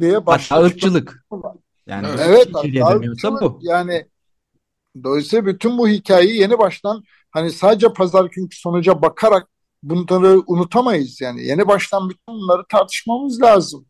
diye 0.00 0.26
başka 0.26 0.56
hatta 0.56 0.66
ırkçılık. 0.66 1.26
Yani 1.86 2.06
evet, 2.20 2.48
hatta 2.52 2.96
ırkçılık. 2.96 3.42
bu. 3.42 3.58
Yani 3.62 4.06
dolayısıyla 5.04 5.46
bütün 5.46 5.78
bu 5.78 5.88
hikayeyi 5.88 6.40
yeni 6.40 6.58
baştan 6.58 7.04
hani 7.30 7.50
sadece 7.50 7.92
pazar 7.92 8.24
günkü 8.24 8.56
sonuca 8.56 9.02
bakarak 9.02 9.48
bunları 9.82 10.42
unutamayız 10.46 11.20
yani. 11.20 11.46
Yeni 11.46 11.68
baştan 11.68 12.10
bütün 12.10 12.34
bunları 12.34 12.62
tartışmamız 12.68 13.42
lazım. 13.42 13.86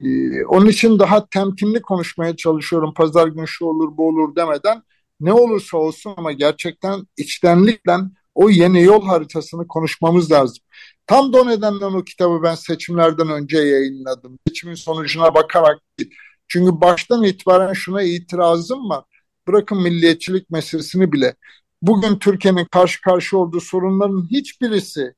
Ee, 0.00 0.44
onun 0.44 0.66
için 0.66 0.98
daha 0.98 1.26
temkinli 1.28 1.82
konuşmaya 1.82 2.36
çalışıyorum. 2.36 2.94
Pazar 2.94 3.28
günü 3.28 3.48
şu 3.48 3.64
olur 3.64 3.96
bu 3.96 4.08
olur 4.08 4.36
demeden 4.36 4.82
ne 5.20 5.32
olursa 5.32 5.78
olsun 5.78 6.14
ama 6.16 6.32
gerçekten 6.32 7.06
içtenlikle 7.16 7.96
o 8.34 8.50
yeni 8.50 8.82
yol 8.82 9.06
haritasını 9.06 9.68
konuşmamız 9.68 10.32
lazım. 10.32 10.64
Tam 11.06 11.32
da 11.32 11.40
o 11.40 11.48
nedenden 11.48 11.92
o 11.92 12.04
kitabı 12.04 12.42
ben 12.42 12.54
seçimlerden 12.54 13.28
önce 13.28 13.58
yayınladım. 13.58 14.38
Seçimin 14.48 14.74
sonucuna 14.74 15.34
bakarak 15.34 15.78
değil. 15.98 16.10
Çünkü 16.48 16.80
baştan 16.80 17.24
itibaren 17.24 17.72
şuna 17.72 18.02
itirazım 18.02 18.90
var. 18.90 19.04
Bırakın 19.52 19.82
milliyetçilik 19.82 20.50
meselesini 20.50 21.12
bile. 21.12 21.34
Bugün 21.82 22.18
Türkiye'nin 22.18 22.64
karşı 22.64 23.00
karşıya 23.00 23.42
olduğu 23.42 23.60
sorunların 23.60 24.28
hiçbirisi 24.30 25.14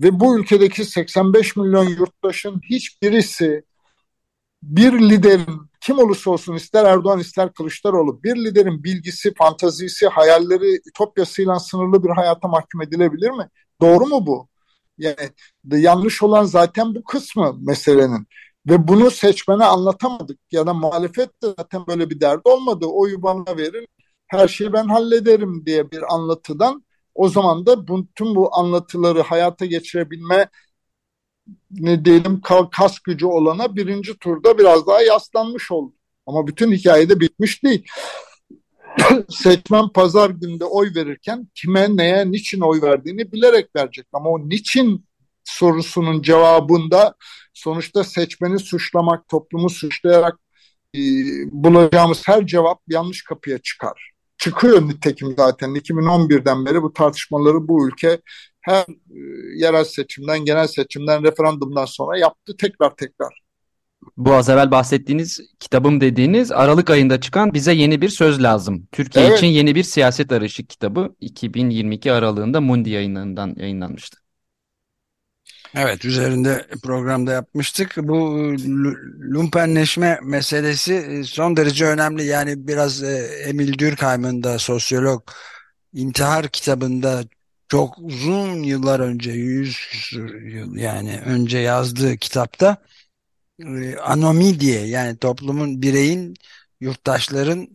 ve 0.00 0.20
bu 0.20 0.38
ülkedeki 0.38 0.84
85 0.84 1.56
milyon 1.56 1.88
yurttaşın 1.88 2.60
hiçbirisi 2.70 3.64
bir 4.62 4.92
liderin 4.92 5.60
kim 5.80 5.98
olursa 5.98 6.30
olsun 6.30 6.54
ister 6.54 6.84
Erdoğan 6.84 7.18
ister 7.18 7.52
Kılıçdaroğlu 7.52 8.22
bir 8.22 8.36
liderin 8.36 8.84
bilgisi, 8.84 9.34
fantazisi, 9.34 10.08
hayalleri, 10.08 10.80
ütopyasıyla 10.86 11.58
sınırlı 11.58 12.04
bir 12.04 12.10
hayata 12.10 12.48
mahkum 12.48 12.82
edilebilir 12.82 13.30
mi? 13.30 13.48
Doğru 13.80 14.06
mu 14.06 14.26
bu? 14.26 14.48
Yani 14.98 15.30
yanlış 15.72 16.22
olan 16.22 16.44
zaten 16.44 16.94
bu 16.94 17.04
kısmı 17.04 17.56
meselenin. 17.60 18.26
Ve 18.68 18.88
bunu 18.88 19.10
seçmene 19.10 19.64
anlatamadık 19.64 20.38
ya 20.52 20.66
da 20.66 20.74
muhalefet 20.74 21.42
de 21.42 21.46
zaten 21.58 21.86
böyle 21.86 22.10
bir 22.10 22.20
derdi 22.20 22.42
olmadı. 22.44 22.86
Oyu 22.86 23.22
bana 23.22 23.56
verin 23.56 23.86
her 24.26 24.48
şeyi 24.48 24.72
ben 24.72 24.88
hallederim 24.88 25.66
diye 25.66 25.90
bir 25.90 26.14
anlatıdan 26.14 26.84
o 27.14 27.28
zaman 27.28 27.66
da 27.66 27.88
bu, 27.88 28.06
tüm 28.14 28.34
bu 28.34 28.56
anlatıları 28.56 29.22
hayata 29.22 29.66
geçirebilme 29.66 30.48
ne 31.70 32.04
diyelim 32.04 32.40
kas 32.72 32.98
gücü 32.98 33.26
olana 33.26 33.76
birinci 33.76 34.18
turda 34.18 34.58
biraz 34.58 34.86
daha 34.86 35.02
yaslanmış 35.02 35.70
oldu. 35.70 35.94
Ama 36.26 36.46
bütün 36.46 36.72
hikayede 36.72 37.20
bitmiş 37.20 37.62
değil. 37.64 37.86
Seçmen 39.30 39.88
pazar 39.88 40.30
günde 40.30 40.64
oy 40.64 40.94
verirken 40.94 41.48
kime, 41.54 41.96
neye, 41.96 42.30
niçin 42.30 42.60
oy 42.60 42.82
verdiğini 42.82 43.32
bilerek 43.32 43.76
verecek. 43.76 44.06
Ama 44.12 44.30
o 44.30 44.48
niçin 44.48 45.04
sorusunun 45.44 46.22
cevabında 46.22 47.14
sonuçta 47.54 48.04
seçmeni 48.04 48.58
suçlamak, 48.58 49.28
toplumu 49.28 49.70
suçlayarak 49.70 50.38
e, 50.94 51.00
bulacağımız 51.50 52.22
her 52.26 52.46
cevap 52.46 52.78
yanlış 52.88 53.24
kapıya 53.24 53.58
çıkar. 53.58 54.10
Çıkıyor 54.38 54.88
nitekim 54.88 55.34
zaten 55.36 55.70
2011'den 55.70 56.66
beri 56.66 56.82
bu 56.82 56.92
tartışmaları 56.92 57.68
bu 57.68 57.88
ülke 57.88 58.20
her 58.60 58.80
e, 58.80 59.20
yerel 59.56 59.84
seçimden, 59.84 60.44
genel 60.44 60.66
seçimden, 60.66 61.22
referandumdan 61.24 61.84
sonra 61.84 62.18
yaptı 62.18 62.56
tekrar 62.56 62.96
tekrar. 62.96 63.44
Bu 64.16 64.34
az 64.34 64.48
evvel 64.48 64.70
bahsettiğiniz 64.70 65.40
kitabım 65.60 66.00
dediğiniz 66.00 66.52
Aralık 66.52 66.90
ayında 66.90 67.20
çıkan 67.20 67.54
Bize 67.54 67.72
Yeni 67.72 68.00
Bir 68.00 68.08
Söz 68.08 68.42
Lazım. 68.42 68.88
Türkiye 68.92 69.26
evet. 69.26 69.38
için 69.38 69.46
yeni 69.46 69.74
bir 69.74 69.82
siyaset 69.82 70.32
arayışı 70.32 70.66
kitabı 70.66 71.14
2022 71.20 72.12
aralığında 72.12 72.60
Mundi 72.60 72.90
yayınlarından 72.90 73.54
yayınlanmıştı. 73.56 74.23
Evet 75.76 76.04
üzerinde 76.04 76.66
programda 76.82 77.32
yapmıştık. 77.32 77.96
Bu 77.96 78.14
lumpenleşme 79.34 80.18
meselesi 80.22 80.94
e, 80.94 81.24
son 81.24 81.56
derece 81.56 81.86
önemli. 81.86 82.24
Yani 82.24 82.68
biraz 82.68 83.02
e, 83.02 83.16
Emil 83.48 83.78
Durkheim'ın 83.78 84.42
da 84.42 84.58
sosyolog 84.58 85.22
intihar 85.92 86.48
kitabında 86.48 87.24
çok 87.68 87.98
uzun 87.98 88.62
yıllar 88.62 89.00
önce 89.00 89.32
yüz 89.32 89.78
yıl 90.42 90.76
yani 90.76 91.20
önce 91.26 91.58
yazdığı 91.58 92.16
kitapta 92.16 92.76
e, 93.60 93.96
anomi 93.96 94.60
diye 94.60 94.86
yani 94.86 95.16
toplumun 95.16 95.82
bireyin 95.82 96.34
yurttaşların 96.80 97.68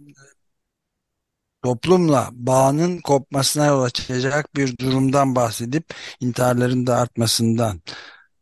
toplumla 1.63 2.29
bağının 2.33 2.97
kopmasına 3.01 3.65
yol 3.65 3.83
açacak 3.83 4.55
bir 4.55 4.77
durumdan 4.77 5.35
bahsedip 5.35 5.93
intiharların 6.19 6.87
da 6.87 6.97
artmasından 6.97 7.81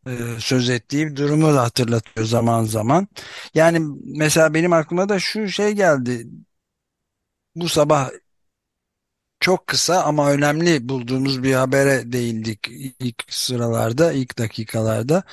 e, 0.07 0.11
söz 0.39 0.69
ettiği 0.69 1.15
durumu 1.17 1.53
da 1.55 1.63
hatırlatıyor 1.63 2.27
zaman 2.27 2.63
zaman. 2.63 3.07
Yani 3.53 3.79
mesela 4.05 4.53
benim 4.53 4.73
aklıma 4.73 5.09
da 5.09 5.19
şu 5.19 5.47
şey 5.49 5.71
geldi. 5.73 6.27
Bu 7.55 7.69
sabah 7.69 8.09
çok 9.39 9.67
kısa 9.67 10.03
ama 10.03 10.31
önemli 10.31 10.89
bulduğumuz 10.89 11.43
bir 11.43 11.53
habere 11.53 12.11
değindik 12.11 12.67
ilk 12.99 13.23
sıralarda, 13.29 14.11
ilk 14.13 14.37
dakikalarda. 14.39 15.23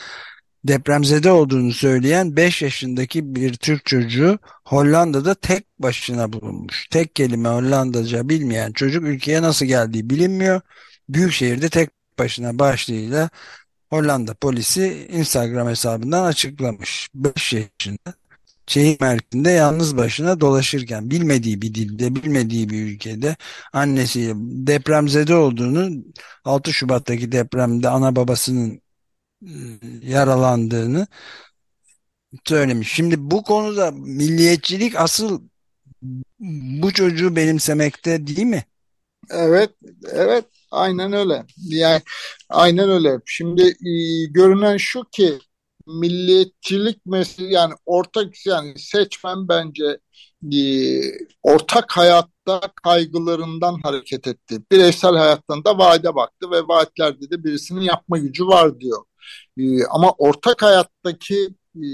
Depremzede 0.65 1.31
olduğunu 1.31 1.73
söyleyen 1.73 2.37
5 2.37 2.63
yaşındaki 2.63 3.35
bir 3.35 3.55
Türk 3.55 3.87
çocuğu 3.87 4.39
Hollanda'da 4.65 5.35
tek 5.35 5.67
başına 5.79 6.33
bulunmuş. 6.33 6.89
Tek 6.91 7.15
kelime 7.17 7.49
Hollandaca 7.49 8.29
bilmeyen 8.29 8.73
çocuk 8.73 9.05
ülkeye 9.05 9.43
nasıl 9.43 9.67
geldiği 9.67 10.11
bilinmiyor. 10.11 10.61
Büyükşehir'de 11.09 11.69
tek 11.69 11.91
başına 12.19 12.59
başlığıyla 12.59 13.31
Hollanda 13.91 14.35
polisi 14.35 15.09
Instagram 15.13 15.69
hesabından 15.69 16.25
açıklamış. 16.25 17.09
5 17.15 17.53
yaşında 17.53 18.15
şehir 18.67 19.01
merkezinde 19.01 19.51
yalnız 19.51 19.97
başına 19.97 20.41
dolaşırken 20.41 21.11
bilmediği 21.11 21.63
bir 21.63 21.75
dilde, 21.75 22.15
bilmediği 22.15 22.69
bir 22.71 22.83
ülkede 22.87 23.37
annesiyle 23.73 24.33
depremzede 24.67 25.35
olduğunu 25.35 26.05
6 26.45 26.73
Şubat'taki 26.73 27.33
depremde 27.33 27.89
ana 27.89 28.17
babasının 28.17 28.84
yaralandığını 30.03 31.07
söylemiş. 32.45 32.93
Şimdi 32.93 33.31
bu 33.31 33.43
konuda 33.43 33.91
milliyetçilik 33.91 34.97
asıl 34.97 35.43
bu 36.83 36.93
çocuğu 36.93 37.37
benimsemekte 37.37 38.27
değil 38.27 38.47
mi? 38.47 38.65
Evet, 39.31 39.71
evet, 40.13 40.45
aynen 40.71 41.13
öyle. 41.13 41.45
Yani 41.57 42.03
aynen 42.49 42.91
öyle. 42.91 43.19
Şimdi 43.27 43.63
e, 43.63 43.91
görünen 44.31 44.77
şu 44.77 45.05
ki 45.13 45.39
milliyetçilik 45.87 47.07
meselesi 47.07 47.55
yani 47.55 47.75
ortak 47.87 48.47
yani 48.47 48.79
seçmen 48.79 49.49
bence 49.49 49.99
e, 50.53 50.61
ortak 51.43 51.97
hayatta 51.97 52.61
kaygılarından 52.83 53.81
hareket 53.83 54.27
etti. 54.27 54.61
Bireysel 54.73 55.17
hayattan 55.17 55.65
da 55.65 55.79
vaade 55.79 56.15
baktı 56.15 56.51
ve 56.51 56.69
vaatlerde 56.69 57.31
de 57.31 57.45
birisinin 57.45 57.81
yapma 57.81 58.19
gücü 58.19 58.47
var 58.47 58.81
diyor. 58.81 59.05
E, 59.59 59.85
ama 59.87 60.11
ortak 60.19 60.63
hayattaki 60.63 61.49
e, 61.77 61.87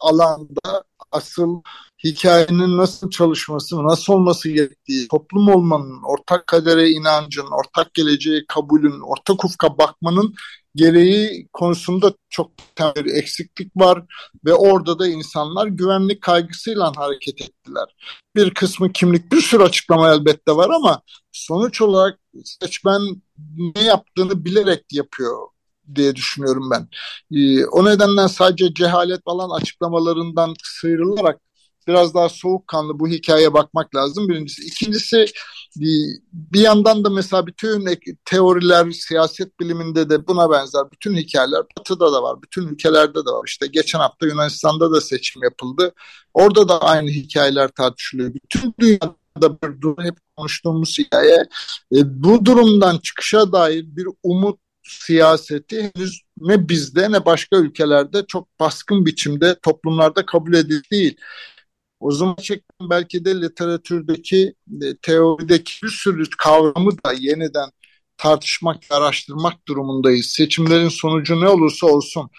alanda 0.00 0.84
asıl 1.12 1.62
hikayenin 2.04 2.78
nasıl 2.78 3.10
çalışması, 3.10 3.84
nasıl 3.84 4.12
olması 4.12 4.48
gerektiği, 4.48 5.08
toplum 5.08 5.48
olmanın, 5.48 6.02
ortak 6.02 6.46
kadere 6.46 6.90
inancın, 6.90 7.46
ortak 7.46 7.94
geleceğe 7.94 8.44
kabulün, 8.48 9.00
ortak 9.00 9.44
ufka 9.44 9.78
bakmanın 9.78 10.34
gereği 10.74 11.48
konusunda 11.52 12.14
çok 12.30 12.50
bir 12.96 13.14
eksiklik 13.14 13.76
var 13.76 14.04
ve 14.44 14.54
orada 14.54 14.98
da 14.98 15.08
insanlar 15.08 15.66
güvenlik 15.66 16.22
kaygısıyla 16.22 16.92
hareket 16.96 17.42
ettiler. 17.42 17.96
Bir 18.36 18.54
kısmı 18.54 18.92
kimlik 18.92 19.32
bir 19.32 19.40
sürü 19.40 19.62
açıklama 19.62 20.14
elbette 20.14 20.52
var 20.52 20.70
ama 20.70 21.02
sonuç 21.32 21.80
olarak 21.80 22.18
seçmen 22.44 23.00
ne 23.76 23.82
yaptığını 23.82 24.44
bilerek 24.44 24.84
yapıyor 24.92 25.48
diye 25.94 26.16
düşünüyorum 26.16 26.70
ben. 26.70 26.88
Ee, 27.38 27.66
o 27.66 27.84
nedenle 27.84 28.28
sadece 28.28 28.74
cehalet 28.74 29.24
falan 29.24 29.60
açıklamalarından 29.60 30.54
sıyrılarak 30.62 31.40
biraz 31.88 32.14
daha 32.14 32.28
soğukkanlı 32.28 32.98
bu 32.98 33.08
hikayeye 33.08 33.54
bakmak 33.54 33.94
lazım 33.94 34.28
birincisi. 34.28 34.62
İkincisi 34.62 35.24
bir 35.76 36.60
yandan 36.60 37.04
da 37.04 37.10
mesela 37.10 37.46
bütün 37.46 37.86
teoriler 38.24 38.90
siyaset 38.90 39.60
biliminde 39.60 40.10
de 40.10 40.26
buna 40.26 40.50
benzer 40.50 40.82
bütün 40.92 41.16
hikayeler 41.16 41.62
batıda 41.78 42.12
da 42.12 42.22
var. 42.22 42.42
Bütün 42.42 42.68
ülkelerde 42.68 43.18
de 43.18 43.30
var. 43.30 43.44
İşte 43.46 43.66
geçen 43.66 43.98
hafta 43.98 44.26
Yunanistan'da 44.26 44.92
da 44.92 45.00
seçim 45.00 45.42
yapıldı. 45.42 45.92
Orada 46.34 46.68
da 46.68 46.82
aynı 46.82 47.10
hikayeler 47.10 47.68
tartışılıyor. 47.68 48.34
Bütün 48.34 48.74
dünyada 48.80 49.62
bir 49.62 49.80
durum 49.80 50.04
hep 50.04 50.16
konuştuğumuz 50.36 50.98
hikaye. 50.98 51.44
E, 51.96 52.22
bu 52.22 52.44
durumdan 52.44 52.98
çıkışa 52.98 53.52
dair 53.52 53.84
bir 53.96 54.06
umut 54.22 54.58
siyaseti 54.82 55.90
henüz 55.94 56.22
ne 56.38 56.68
bizde 56.68 57.12
ne 57.12 57.24
başka 57.24 57.56
ülkelerde 57.56 58.24
çok 58.28 58.60
baskın 58.60 59.06
biçimde 59.06 59.56
toplumlarda 59.62 60.26
kabul 60.26 60.54
edildi 60.54 60.82
değil. 60.90 61.16
O 62.00 62.12
zaman 62.12 62.34
gerçekten 62.38 62.90
belki 62.90 63.24
de 63.24 63.40
literatürdeki, 63.40 64.54
e, 64.82 64.96
teorideki 65.02 65.72
bir 65.82 65.88
sürü 65.88 66.30
kavramı 66.38 66.92
da 67.06 67.12
yeniden 67.12 67.70
tartışmak, 68.16 68.82
araştırmak 68.90 69.68
durumundayız. 69.68 70.26
Seçimlerin 70.26 70.88
sonucu 70.88 71.40
ne 71.40 71.48
olursa 71.48 71.86
olsun. 71.86 72.30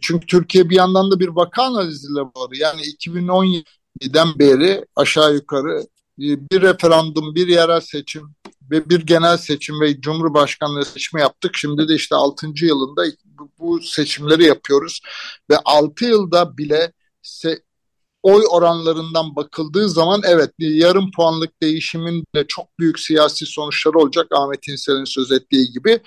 Çünkü 0.00 0.26
Türkiye 0.26 0.70
bir 0.70 0.76
yandan 0.76 1.10
da 1.10 1.20
bir 1.20 1.28
vaka 1.28 1.62
analiziyle 1.62 2.20
var. 2.20 2.50
Yani 2.52 2.80
2017'den 2.82 4.38
beri 4.38 4.84
aşağı 4.96 5.34
yukarı 5.34 5.86
bir 6.18 6.62
referandum, 6.62 7.34
bir 7.34 7.48
yerel 7.48 7.80
seçim 7.80 8.34
ve 8.70 8.88
bir 8.88 9.00
genel 9.06 9.36
seçim 9.36 9.80
ve 9.80 10.00
Cumhurbaşkanlığı 10.00 10.84
seçimi 10.84 11.20
yaptık. 11.22 11.56
Şimdi 11.56 11.88
de 11.88 11.94
işte 11.94 12.14
6. 12.14 12.46
yılında 12.62 13.04
bu 13.58 13.80
seçimleri 13.82 14.44
yapıyoruz 14.44 15.00
ve 15.50 15.56
6 15.64 16.04
yılda 16.04 16.56
bile 16.58 16.92
oy 18.24 18.42
oranlarından 18.50 19.36
bakıldığı 19.36 19.88
zaman 19.88 20.22
evet 20.26 20.50
yarım 20.58 21.10
puanlık 21.10 21.62
değişimin 21.62 22.24
de 22.34 22.46
çok 22.48 22.78
büyük 22.78 22.98
siyasi 23.00 23.46
sonuçları 23.46 23.98
olacak 23.98 24.26
Ahmet 24.32 24.68
İnsel'in 24.68 25.04
söz 25.04 25.32
ettiği 25.32 25.72
gibi. 25.72 26.00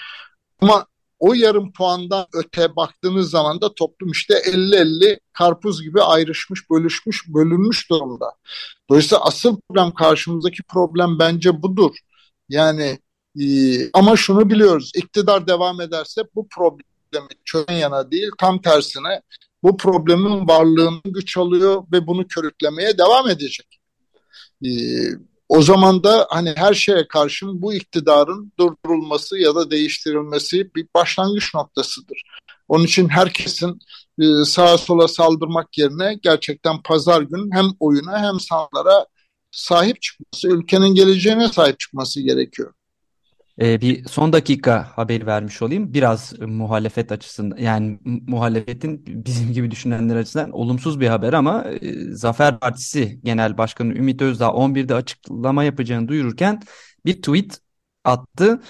Ama 0.61 0.85
o 1.19 1.33
yarım 1.33 1.73
puandan 1.73 2.25
öte 2.33 2.75
baktığınız 2.75 3.29
zaman 3.29 3.61
da 3.61 3.73
toplum 3.75 4.11
işte 4.11 4.33
50-50 4.33 5.19
karpuz 5.33 5.83
gibi 5.83 6.01
ayrışmış, 6.01 6.69
bölüşmüş, 6.69 7.27
bölünmüş 7.27 7.89
durumda. 7.89 8.33
Dolayısıyla 8.89 9.25
asıl 9.25 9.59
problem 9.69 9.91
karşımızdaki 9.91 10.63
problem 10.63 11.19
bence 11.19 11.61
budur. 11.61 11.95
Yani 12.49 12.99
e, 13.41 13.45
ama 13.93 14.15
şunu 14.15 14.49
biliyoruz, 14.49 14.91
iktidar 14.95 15.47
devam 15.47 15.81
ederse 15.81 16.21
bu 16.35 16.47
problemi 16.49 17.29
çözen 17.45 17.73
yana 17.73 18.11
değil, 18.11 18.29
tam 18.37 18.61
tersine 18.61 19.21
bu 19.63 19.77
problemin 19.77 20.47
varlığını 20.47 21.01
güç 21.05 21.37
alıyor 21.37 21.83
ve 21.91 22.07
bunu 22.07 22.27
körüklemeye 22.27 22.97
devam 22.97 23.29
edecek. 23.29 23.79
Ee, 24.65 24.69
o 25.49 25.61
zaman 25.61 26.03
da 26.03 26.27
hani 26.29 26.53
her 26.55 26.73
şeye 26.73 27.07
karşın 27.07 27.61
bu 27.61 27.73
iktidarın 27.73 28.53
durdurulması 28.59 29.37
ya 29.37 29.55
da 29.55 29.71
değiştirilmesi 29.71 30.75
bir 30.75 30.87
başlangıç 30.95 31.55
noktasıdır. 31.55 32.23
Onun 32.67 32.83
için 32.83 33.09
herkesin 33.09 33.79
e, 34.21 34.45
sağa 34.45 34.77
sola 34.77 35.07
saldırmak 35.07 35.77
yerine 35.77 36.19
gerçekten 36.23 36.81
pazar 36.81 37.21
gün 37.21 37.51
hem 37.51 37.65
oyuna 37.79 38.19
hem 38.19 38.39
sanatlara 38.39 39.05
sahip 39.51 40.01
çıkması, 40.01 40.47
ülkenin 40.47 40.95
geleceğine 40.95 41.47
sahip 41.47 41.79
çıkması 41.79 42.21
gerekiyor. 42.21 42.73
Ee, 43.61 43.81
bir 43.81 44.05
son 44.05 44.33
dakika 44.33 44.87
haberi 44.95 45.25
vermiş 45.25 45.61
olayım. 45.61 45.93
Biraz 45.93 46.39
muhalefet 46.39 47.11
açısından 47.11 47.57
yani 47.57 47.99
muhalefetin 48.27 49.03
bizim 49.07 49.53
gibi 49.53 49.71
düşünenler 49.71 50.15
açısından 50.15 50.51
olumsuz 50.51 50.99
bir 50.99 51.07
haber 51.07 51.33
ama 51.33 51.65
e, 51.81 52.11
Zafer 52.11 52.59
Partisi 52.59 53.19
Genel 53.23 53.57
Başkanı 53.57 53.93
Ümit 53.93 54.21
Özdağ 54.21 54.47
11'de 54.47 54.95
açıklama 54.95 55.63
yapacağını 55.63 56.07
duyururken 56.07 56.61
bir 57.05 57.13
tweet 57.21 57.59
attı. 58.03 58.61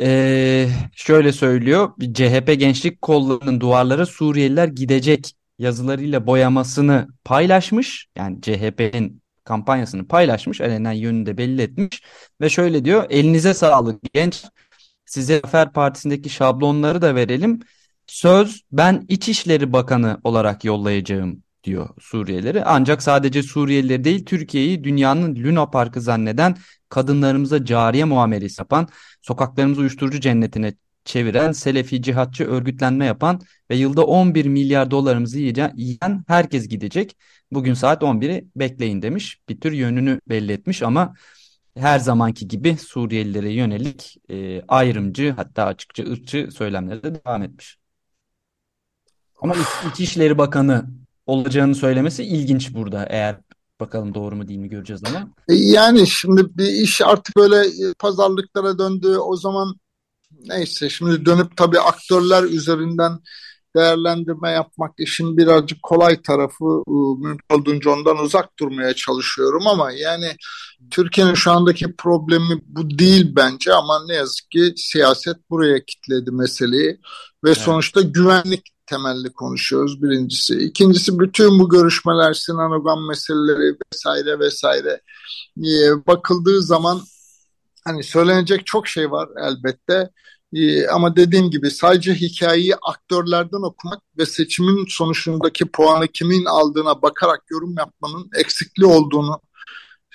Ee, 0.00 0.68
şöyle 0.92 1.32
söylüyor. 1.32 1.90
CHP 2.14 2.54
gençlik 2.58 3.02
kollarının 3.02 3.60
duvarlara 3.60 4.06
Suriyeliler 4.06 4.68
gidecek 4.68 5.32
yazılarıyla 5.58 6.26
boyamasını 6.26 7.08
paylaşmış. 7.24 8.06
Yani 8.16 8.40
CHP'nin 8.42 9.22
kampanyasını 9.48 10.08
paylaşmış. 10.08 10.60
Alenen 10.60 10.92
yönünü 10.92 11.26
de 11.26 11.38
belli 11.38 11.62
etmiş. 11.62 12.02
Ve 12.40 12.50
şöyle 12.50 12.84
diyor. 12.84 13.06
Elinize 13.10 13.54
sağlık 13.54 14.00
genç. 14.14 14.44
Size 15.06 15.40
Zafer 15.44 15.72
Partisi'ndeki 15.72 16.30
şablonları 16.30 17.02
da 17.02 17.14
verelim. 17.14 17.60
Söz 18.06 18.62
ben 18.72 19.04
İçişleri 19.08 19.72
Bakanı 19.72 20.20
olarak 20.24 20.64
yollayacağım 20.64 21.42
diyor 21.64 21.88
Suriyelileri. 22.00 22.64
Ancak 22.64 23.02
sadece 23.02 23.42
Suriyelileri 23.42 24.04
değil 24.04 24.24
Türkiye'yi 24.24 24.84
dünyanın 24.84 25.36
Luna 25.36 25.70
Parkı 25.70 26.00
zanneden 26.00 26.56
kadınlarımıza 26.88 27.64
cariye 27.64 28.04
muamelesi 28.04 28.60
yapan, 28.60 28.88
sokaklarımızı 29.22 29.80
uyuşturucu 29.80 30.20
cennetine 30.20 30.74
çeviren, 31.08 31.52
Selefi 31.52 32.02
cihatçı 32.02 32.44
örgütlenme 32.44 33.04
yapan 33.04 33.40
ve 33.70 33.76
yılda 33.76 34.04
11 34.06 34.46
milyar 34.46 34.90
dolarımızı 34.90 35.38
yiyen 35.38 36.24
herkes 36.28 36.68
gidecek. 36.68 37.16
Bugün 37.52 37.74
saat 37.74 38.02
11'i 38.02 38.48
bekleyin 38.56 39.02
demiş. 39.02 39.40
Bir 39.48 39.60
tür 39.60 39.72
yönünü 39.72 40.20
belli 40.28 40.52
etmiş 40.52 40.82
ama 40.82 41.14
her 41.76 41.98
zamanki 41.98 42.48
gibi 42.48 42.76
Suriyelilere 42.76 43.52
yönelik 43.52 44.16
e, 44.30 44.62
ayrımcı 44.68 45.34
hatta 45.36 45.64
açıkça 45.64 46.02
ırkçı 46.04 46.48
söylemlere 46.52 47.02
de 47.02 47.24
devam 47.24 47.42
etmiş. 47.42 47.78
Ama 49.42 49.54
İçişleri 49.92 50.38
Bakanı 50.38 50.86
olacağını 51.26 51.74
söylemesi 51.74 52.24
ilginç 52.24 52.74
burada 52.74 53.06
eğer 53.10 53.40
bakalım 53.80 54.14
doğru 54.14 54.36
mu 54.36 54.48
değil 54.48 54.58
mi 54.58 54.68
göreceğiz 54.68 55.02
ama. 55.04 55.28
E, 55.48 55.54
yani 55.54 56.06
şimdi 56.06 56.58
bir 56.58 56.66
iş 56.66 57.00
artık 57.00 57.36
böyle 57.36 57.56
e, 57.56 57.94
pazarlıklara 57.98 58.78
döndü. 58.78 59.16
O 59.16 59.36
zaman 59.36 59.74
neyse 60.46 60.90
şimdi 60.90 61.26
dönüp 61.26 61.56
tabii 61.56 61.80
aktörler 61.80 62.42
üzerinden 62.42 63.18
değerlendirme 63.76 64.50
yapmak 64.50 64.94
işin 64.98 65.36
birazcık 65.36 65.82
kolay 65.82 66.22
tarafı 66.22 66.82
mümkün 67.18 67.56
olduğunca 67.56 67.90
ondan 67.90 68.18
uzak 68.18 68.58
durmaya 68.58 68.94
çalışıyorum 68.94 69.66
ama 69.66 69.92
yani 69.92 70.36
Türkiye'nin 70.90 71.34
şu 71.34 71.52
andaki 71.52 71.96
problemi 71.96 72.62
bu 72.66 72.98
değil 72.98 73.32
bence 73.36 73.74
ama 73.74 74.06
ne 74.06 74.14
yazık 74.14 74.50
ki 74.50 74.72
siyaset 74.76 75.36
buraya 75.50 75.84
kitledi 75.84 76.30
meseleyi 76.30 77.00
ve 77.44 77.48
evet. 77.50 77.58
sonuçta 77.58 78.00
güvenlik 78.00 78.62
temelli 78.86 79.32
konuşuyoruz 79.32 80.02
birincisi. 80.02 80.58
İkincisi 80.58 81.18
bütün 81.18 81.58
bu 81.58 81.68
görüşmeler 81.68 82.34
Sinan 82.34 82.72
Ogan 82.72 83.08
meseleleri 83.08 83.76
vesaire 83.92 84.38
vesaire 84.38 85.00
bakıldığı 86.06 86.62
zaman 86.62 87.00
hani 87.88 88.04
söylenecek 88.04 88.66
çok 88.66 88.88
şey 88.88 89.10
var 89.10 89.28
elbette. 89.40 90.10
Ee, 90.54 90.86
ama 90.88 91.16
dediğim 91.16 91.50
gibi 91.50 91.70
sadece 91.70 92.14
hikayeyi 92.14 92.76
aktörlerden 92.76 93.62
okumak 93.62 94.02
ve 94.18 94.26
seçimin 94.26 94.86
sonucundaki 94.88 95.64
puanı 95.66 96.08
kimin 96.08 96.44
aldığına 96.44 97.02
bakarak 97.02 97.44
yorum 97.50 97.74
yapmanın 97.78 98.30
eksikliği 98.34 98.86
olduğunu 98.86 99.40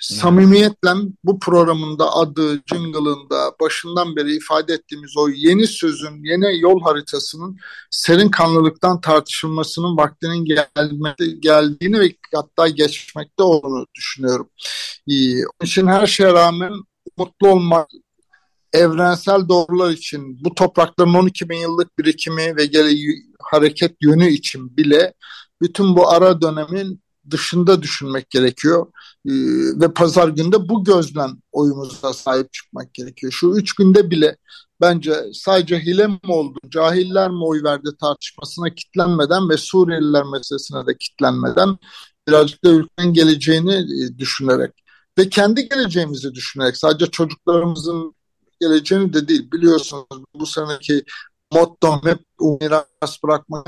samimiyetle 0.00 0.90
bu 1.24 1.38
programın 1.38 1.98
da 1.98 2.16
adı, 2.16 2.62
jingle'ında 2.72 3.52
başından 3.60 4.16
beri 4.16 4.36
ifade 4.36 4.72
ettiğimiz 4.74 5.16
o 5.16 5.28
yeni 5.28 5.66
sözün, 5.66 6.24
yeni 6.24 6.60
yol 6.60 6.80
haritasının 6.82 7.56
serin 7.90 8.28
kanlılıktan 8.28 9.00
tartışılmasının 9.00 9.96
vaktinin 9.96 10.44
gelmedi, 10.44 11.40
geldiğini 11.40 12.00
ve 12.00 12.16
hatta 12.34 12.68
geçmekte 12.68 13.42
olduğunu 13.42 13.86
düşünüyorum. 13.94 14.50
Ee, 15.08 15.36
onun 15.36 15.66
için 15.66 15.86
her 15.86 16.06
şeye 16.06 16.32
rağmen 16.32 16.72
mutlu 17.16 17.48
olmak, 17.48 17.88
evrensel 18.72 19.48
doğrular 19.48 19.90
için 19.90 20.44
bu 20.44 20.54
toprakların 20.54 21.14
12 21.14 21.48
bin 21.48 21.58
yıllık 21.58 21.98
birikimi 21.98 22.56
ve 22.56 22.66
gele 22.66 23.14
hareket 23.42 23.96
yönü 24.00 24.28
için 24.28 24.76
bile 24.76 25.14
bütün 25.62 25.96
bu 25.96 26.10
ara 26.10 26.40
dönemin 26.40 27.04
dışında 27.30 27.82
düşünmek 27.82 28.30
gerekiyor. 28.30 28.86
Ee, 29.28 29.32
ve 29.80 29.92
pazar 29.94 30.28
günde 30.28 30.68
bu 30.68 30.84
gözden 30.84 31.30
oyumuza 31.52 32.12
sahip 32.12 32.52
çıkmak 32.52 32.94
gerekiyor. 32.94 33.32
Şu 33.32 33.48
üç 33.56 33.74
günde 33.74 34.10
bile 34.10 34.36
bence 34.80 35.14
sadece 35.32 35.78
hile 35.78 36.06
mi 36.06 36.18
oldu, 36.28 36.58
cahiller 36.68 37.30
mi 37.30 37.44
oy 37.44 37.62
verdi 37.62 37.90
tartışmasına 38.00 38.74
kitlenmeden 38.74 39.48
ve 39.48 39.56
Suriyeliler 39.56 40.24
meselesine 40.24 40.86
de 40.86 40.96
kitlenmeden 40.98 41.78
birazcık 42.28 42.64
da 42.64 42.68
ülkenin 42.68 43.12
geleceğini 43.12 43.74
e, 43.74 44.18
düşünerek 44.18 44.83
ve 45.18 45.28
kendi 45.28 45.68
geleceğimizi 45.68 46.34
düşünerek 46.34 46.76
sadece 46.76 47.06
çocuklarımızın 47.06 48.14
geleceğini 48.60 49.12
de 49.12 49.28
değil. 49.28 49.50
Biliyorsunuz 49.52 50.06
bu 50.34 50.46
seneki 50.46 51.04
mottom 51.52 52.00
hep 52.04 52.18
miras 52.60 53.22
bırakmak 53.24 53.66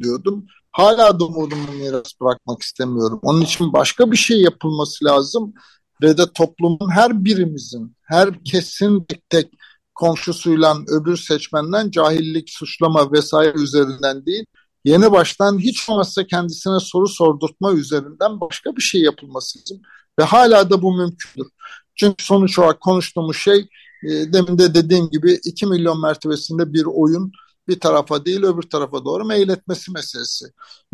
diyordum. 0.00 0.46
Hala 0.72 1.20
da 1.20 1.24
miras 1.72 2.20
bırakmak 2.20 2.62
istemiyorum. 2.62 3.20
Onun 3.22 3.40
için 3.40 3.72
başka 3.72 4.12
bir 4.12 4.16
şey 4.16 4.40
yapılması 4.40 5.04
lazım 5.04 5.54
ve 6.02 6.18
de 6.18 6.32
toplumun 6.32 6.90
her 6.90 7.24
birimizin, 7.24 7.96
her 8.02 8.44
kesin 8.44 9.04
tek 9.04 9.30
tek 9.30 9.52
komşusuyla 9.94 10.76
öbür 10.88 11.16
seçmenden 11.16 11.90
cahillik, 11.90 12.50
suçlama 12.50 13.12
vesaire 13.12 13.58
üzerinden 13.58 14.26
değil, 14.26 14.44
yeni 14.84 15.12
baştan 15.12 15.58
hiç 15.58 15.88
olmazsa 15.88 16.26
kendisine 16.26 16.80
soru 16.80 17.08
sordurtma 17.08 17.72
üzerinden 17.72 18.40
başka 18.40 18.76
bir 18.76 18.82
şey 18.82 19.00
yapılması 19.00 19.58
lazım. 19.58 19.82
Ve 20.18 20.22
hala 20.24 20.70
da 20.70 20.82
bu 20.82 20.96
mümkündür. 20.96 21.48
Çünkü 21.94 22.24
sonuç 22.24 22.58
olarak 22.58 22.80
konuştuğumuz 22.80 23.36
şey 23.36 23.68
e, 24.04 24.32
demin 24.32 24.58
de 24.58 24.74
dediğim 24.74 25.10
gibi 25.10 25.40
2 25.44 25.66
milyon 25.66 26.00
mertebesinde 26.00 26.72
bir 26.72 26.84
oyun 26.84 27.32
bir 27.68 27.80
tarafa 27.80 28.24
değil 28.24 28.42
öbür 28.42 28.62
tarafa 28.62 29.04
doğru 29.04 29.24
meyletmesi 29.24 29.92
meselesi. 29.92 30.44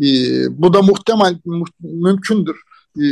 E, 0.01 0.07
bu 0.61 0.73
da 0.73 0.81
muhtemel 0.81 1.39
mu, 1.45 1.65
mümkündür. 1.79 2.61
E, 3.01 3.03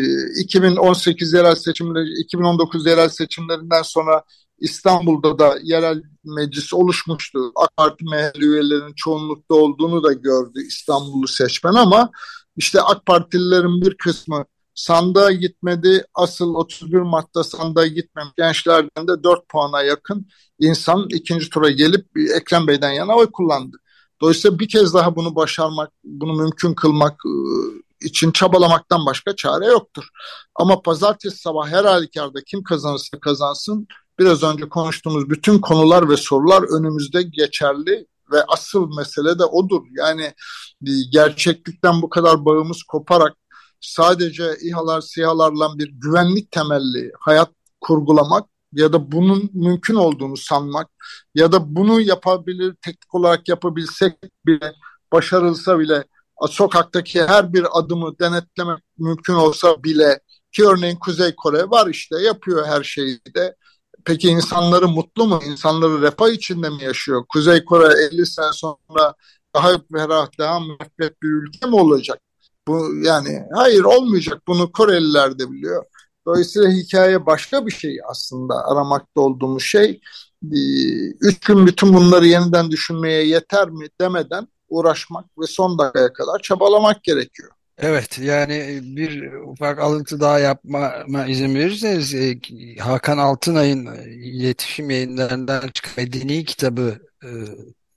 2018 0.41 1.33
yerel 1.33 1.55
seçimleri, 1.55 2.21
2019 2.21 2.85
yerel 2.85 3.09
seçimlerinden 3.09 3.81
sonra 3.81 4.23
İstanbul'da 4.59 5.39
da 5.39 5.57
yerel 5.63 6.01
meclis 6.23 6.73
oluşmuştu. 6.73 7.51
AK 7.55 7.77
Parti 7.77 8.05
MHP 8.05 8.37
üyelerinin 8.37 8.93
çoğunlukta 8.95 9.55
olduğunu 9.55 10.03
da 10.03 10.13
gördü 10.13 10.59
İstanbullu 10.67 11.27
seçmen 11.27 11.73
ama 11.73 12.11
işte 12.57 12.81
AK 12.81 13.05
Partililerin 13.05 13.81
bir 13.81 13.97
kısmı 13.97 14.45
sandığa 14.77 15.31
gitmedi. 15.31 16.05
Asıl 16.13 16.55
31 16.55 16.97
Mart'ta 16.97 17.43
sandığa 17.43 17.87
gitmemiş 17.87 18.33
gençlerden 18.37 19.07
de 19.07 19.23
4 19.23 19.49
puana 19.49 19.83
yakın 19.83 20.27
insan 20.59 21.07
ikinci 21.09 21.49
tura 21.49 21.69
gelip 21.69 22.07
Ekrem 22.35 22.67
Bey'den 22.67 22.91
yana 22.91 23.15
oy 23.15 23.31
kullandı. 23.31 23.77
Dolayısıyla 24.21 24.59
bir 24.59 24.67
kez 24.67 24.93
daha 24.93 25.15
bunu 25.15 25.35
başarmak, 25.35 25.91
bunu 26.03 26.33
mümkün 26.33 26.73
kılmak 26.73 27.21
e, 27.25 28.07
için 28.07 28.31
çabalamaktan 28.31 29.05
başka 29.05 29.35
çare 29.35 29.65
yoktur. 29.65 30.07
Ama 30.55 30.81
pazartesi 30.81 31.37
sabah 31.37 31.67
her 31.67 31.85
halükarda 31.85 32.39
kim 32.47 32.63
kazanırsa 32.63 33.19
kazansın 33.19 33.87
biraz 34.19 34.43
önce 34.43 34.69
konuştuğumuz 34.69 35.29
bütün 35.29 35.59
konular 35.59 36.09
ve 36.09 36.17
sorular 36.17 36.79
önümüzde 36.79 37.23
geçerli 37.23 38.05
ve 38.31 38.43
asıl 38.47 38.95
mesele 38.97 39.39
de 39.39 39.45
odur. 39.45 39.81
Yani 39.97 40.23
e, 40.87 40.91
gerçeklikten 41.11 42.01
bu 42.01 42.09
kadar 42.09 42.45
bağımız 42.45 42.83
koparak 42.83 43.33
sadece 43.81 44.57
İHA'lar, 44.61 45.01
SİHA'larla 45.01 45.77
bir 45.77 45.91
güvenlik 45.91 46.51
temelli 46.51 47.11
hayat 47.19 47.49
kurgulamak 47.81 48.49
ya 48.73 48.93
da 48.93 49.11
bunun 49.11 49.49
mümkün 49.53 49.95
olduğunu 49.95 50.37
sanmak 50.37 50.89
ya 51.35 51.51
da 51.51 51.75
bunu 51.75 52.01
yapabilir, 52.01 52.75
teknik 52.81 53.15
olarak 53.15 53.49
yapabilsek 53.49 54.13
bile, 54.45 54.73
başarılsa 55.11 55.79
bile 55.79 56.03
sokaktaki 56.49 57.23
her 57.23 57.53
bir 57.53 57.79
adımı 57.79 58.19
denetlemek 58.19 58.79
mümkün 58.97 59.33
olsa 59.33 59.83
bile 59.83 60.19
ki 60.51 60.65
örneğin 60.65 60.95
Kuzey 60.95 61.35
Kore 61.35 61.69
var 61.69 61.87
işte 61.87 62.15
yapıyor 62.21 62.65
her 62.65 62.83
şeyi 62.83 63.19
de. 63.35 63.55
Peki 64.05 64.27
insanları 64.27 64.87
mutlu 64.87 65.27
mu? 65.27 65.41
İnsanları 65.45 66.01
refah 66.01 66.29
içinde 66.29 66.69
mi 66.69 66.83
yaşıyor? 66.83 67.25
Kuzey 67.29 67.65
Kore 67.65 67.93
50 68.13 68.25
sene 68.25 68.53
sonra 68.53 69.13
daha 69.55 69.71
ferah, 69.93 70.29
daha 70.39 70.59
mürekkep 70.59 71.21
bir 71.21 71.27
ülke 71.27 71.67
mi 71.67 71.75
olacak? 71.75 72.19
Bu 72.67 72.95
yani 73.03 73.43
hayır 73.55 73.83
olmayacak. 73.83 74.41
Bunu 74.47 74.71
Koreliler 74.71 75.39
de 75.39 75.51
biliyor. 75.51 75.85
Dolayısıyla 76.25 76.69
hikaye 76.69 77.25
başka 77.25 77.65
bir 77.65 77.71
şey 77.71 77.97
aslında 78.09 78.67
aramakta 78.67 79.21
olduğumuz 79.21 79.63
şey. 79.63 80.01
Üç 81.21 81.39
gün 81.39 81.67
bütün 81.67 81.93
bunları 81.93 82.27
yeniden 82.27 82.71
düşünmeye 82.71 83.27
yeter 83.27 83.69
mi 83.69 83.87
demeden 84.01 84.47
uğraşmak 84.69 85.25
ve 85.39 85.47
son 85.47 85.79
dakikaya 85.79 86.13
kadar 86.13 86.39
çabalamak 86.39 87.03
gerekiyor. 87.03 87.51
Evet 87.77 88.19
yani 88.19 88.79
bir 88.83 89.33
ufak 89.33 89.79
alıntı 89.79 90.19
daha 90.19 90.39
yapmama 90.39 91.25
izin 91.27 91.55
verirseniz 91.55 92.15
Hakan 92.79 93.17
Altınay'ın 93.17 93.95
iletişim 94.05 94.89
yayınlarından 94.89 95.67
çıkan 95.73 95.93
Medeni 95.97 96.45
kitabı 96.45 96.99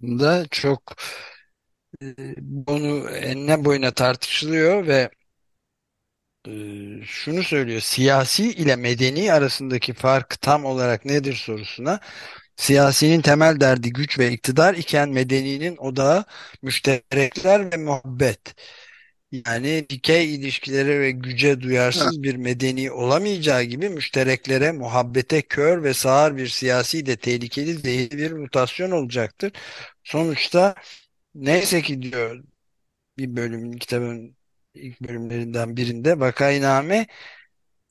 da 0.03 0.45
çok 0.51 0.83
bunu 2.41 3.11
enine 3.11 3.65
boyuna 3.65 3.91
tartışılıyor 3.91 4.87
ve 4.87 5.11
şunu 7.05 7.43
söylüyor. 7.43 7.81
Siyasi 7.81 8.51
ile 8.53 8.77
medeni 8.77 9.33
arasındaki 9.33 9.93
fark 9.95 10.41
tam 10.41 10.65
olarak 10.65 11.05
nedir 11.05 11.35
sorusuna 11.35 12.01
siyasinin 12.57 13.21
temel 13.23 13.61
derdi 13.61 13.91
güç 13.91 14.19
ve 14.19 14.33
iktidar 14.33 14.75
iken 14.75 15.11
medeninin 15.11 15.77
odağı 15.77 16.25
müşterekler 16.63 17.73
ve 17.73 17.77
muhabbet. 17.77 18.41
Yani 19.33 19.87
dikey 19.91 20.35
ilişkilere 20.35 21.01
ve 21.01 21.11
güce 21.11 21.61
duyarsız 21.61 22.23
bir 22.23 22.37
medeni 22.37 22.91
olamayacağı 22.93 23.63
gibi 23.63 23.89
müştereklere, 23.89 24.73
muhabbete 24.73 25.43
kör 25.43 25.83
ve 25.85 25.95
sağır 25.95 26.37
bir 26.37 26.49
siyasi 26.49 27.07
de 27.07 27.17
tehlikeli 27.17 27.75
zehirli 27.75 28.19
bir 28.19 28.33
mutasyon 28.33 28.91
olacaktır. 28.91 29.53
Sonuçta 30.05 30.75
neyse 31.35 31.83
ki 31.83 32.03
diyor 32.03 32.45
bir 33.19 33.37
bölüm 33.37 33.73
kitabın 33.79 34.37
ilk 34.75 35.01
bölümlerinden 35.01 35.77
birinde 35.77 36.21
Vakainame 36.21 37.07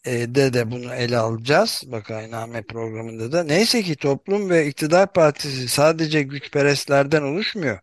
e, 0.05 0.35
de 0.35 0.53
de 0.53 0.71
bunu 0.71 0.93
ele 0.93 1.17
alacağız. 1.17 1.83
Vakainame 1.87 2.61
programında 2.63 3.31
da. 3.31 3.43
Neyse 3.43 3.83
ki 3.83 3.95
toplum 3.95 4.49
ve 4.49 4.67
iktidar 4.67 5.13
partisi 5.13 5.67
sadece 5.67 6.21
güçperestlerden 6.23 7.21
oluşmuyor. 7.21 7.79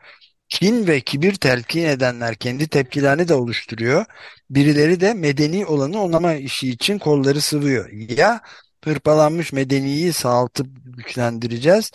Kin 0.49 0.87
ve 0.87 1.01
kibir 1.01 1.35
telkin 1.35 1.85
edenler 1.85 2.35
kendi 2.37 2.69
tepkilerini 2.69 3.29
de 3.29 3.35
oluşturuyor. 3.35 4.05
Birileri 4.51 5.01
de 5.01 5.15
medeni 5.15 5.67
olanı 5.67 6.03
onama 6.03 6.35
işi 6.35 6.71
için 6.71 6.99
kolları 6.99 7.41
sıvıyor. 7.41 7.91
Ya 7.93 8.41
hırpalanmış 8.85 9.53
medeniyi 9.53 10.13
sağaltıp 10.13 10.67
güçlendireceğiz 10.85 11.91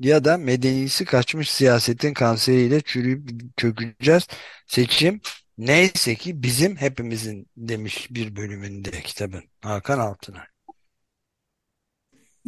ya 0.00 0.24
da 0.24 0.36
medenisi 0.38 1.04
kaçmış 1.04 1.50
siyasetin 1.50 2.14
kanseriyle 2.14 2.80
çürüyüp 2.80 3.30
çökeceğiz. 3.56 4.26
Seçim 4.66 5.20
neyse 5.58 6.14
ki 6.14 6.42
bizim 6.42 6.76
hepimizin 6.76 7.48
demiş 7.56 8.06
bir 8.10 8.36
bölümünde 8.36 8.90
kitabın 8.90 9.42
Hakan 9.62 9.98
Altınay. 9.98 10.46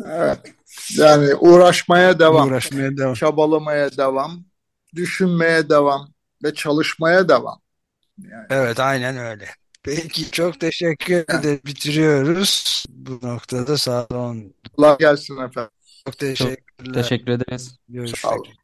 Evet. 0.06 0.38
Yani 0.96 1.34
uğraşmaya 1.34 2.18
devam. 2.18 2.48
Uğraşmaya 2.48 2.96
devam. 2.96 3.14
Çabalamaya 3.14 3.96
devam. 3.96 4.44
Düşünmeye 4.94 5.68
devam 5.68 6.12
ve 6.44 6.54
çalışmaya 6.54 7.28
devam. 7.28 7.60
Yani. 8.18 8.46
Evet 8.50 8.80
aynen 8.80 9.16
öyle. 9.16 9.48
Peki 9.82 10.30
çok 10.30 10.60
teşekkür 10.60 11.14
ederim. 11.14 11.60
Bitiriyoruz. 11.66 12.84
Bu 12.88 13.26
noktada 13.28 13.78
saat 13.78 14.12
10. 14.12 14.54
Allah 14.78 14.96
gelsin 15.00 15.36
efendim. 15.36 15.70
Çok 16.04 16.18
teşekkürler. 16.18 16.58
Çok 16.84 16.94
teşekkür 16.94 17.32
ederiz. 17.32 17.78
Görüşmek 17.88 18.24
üzere. 18.42 18.59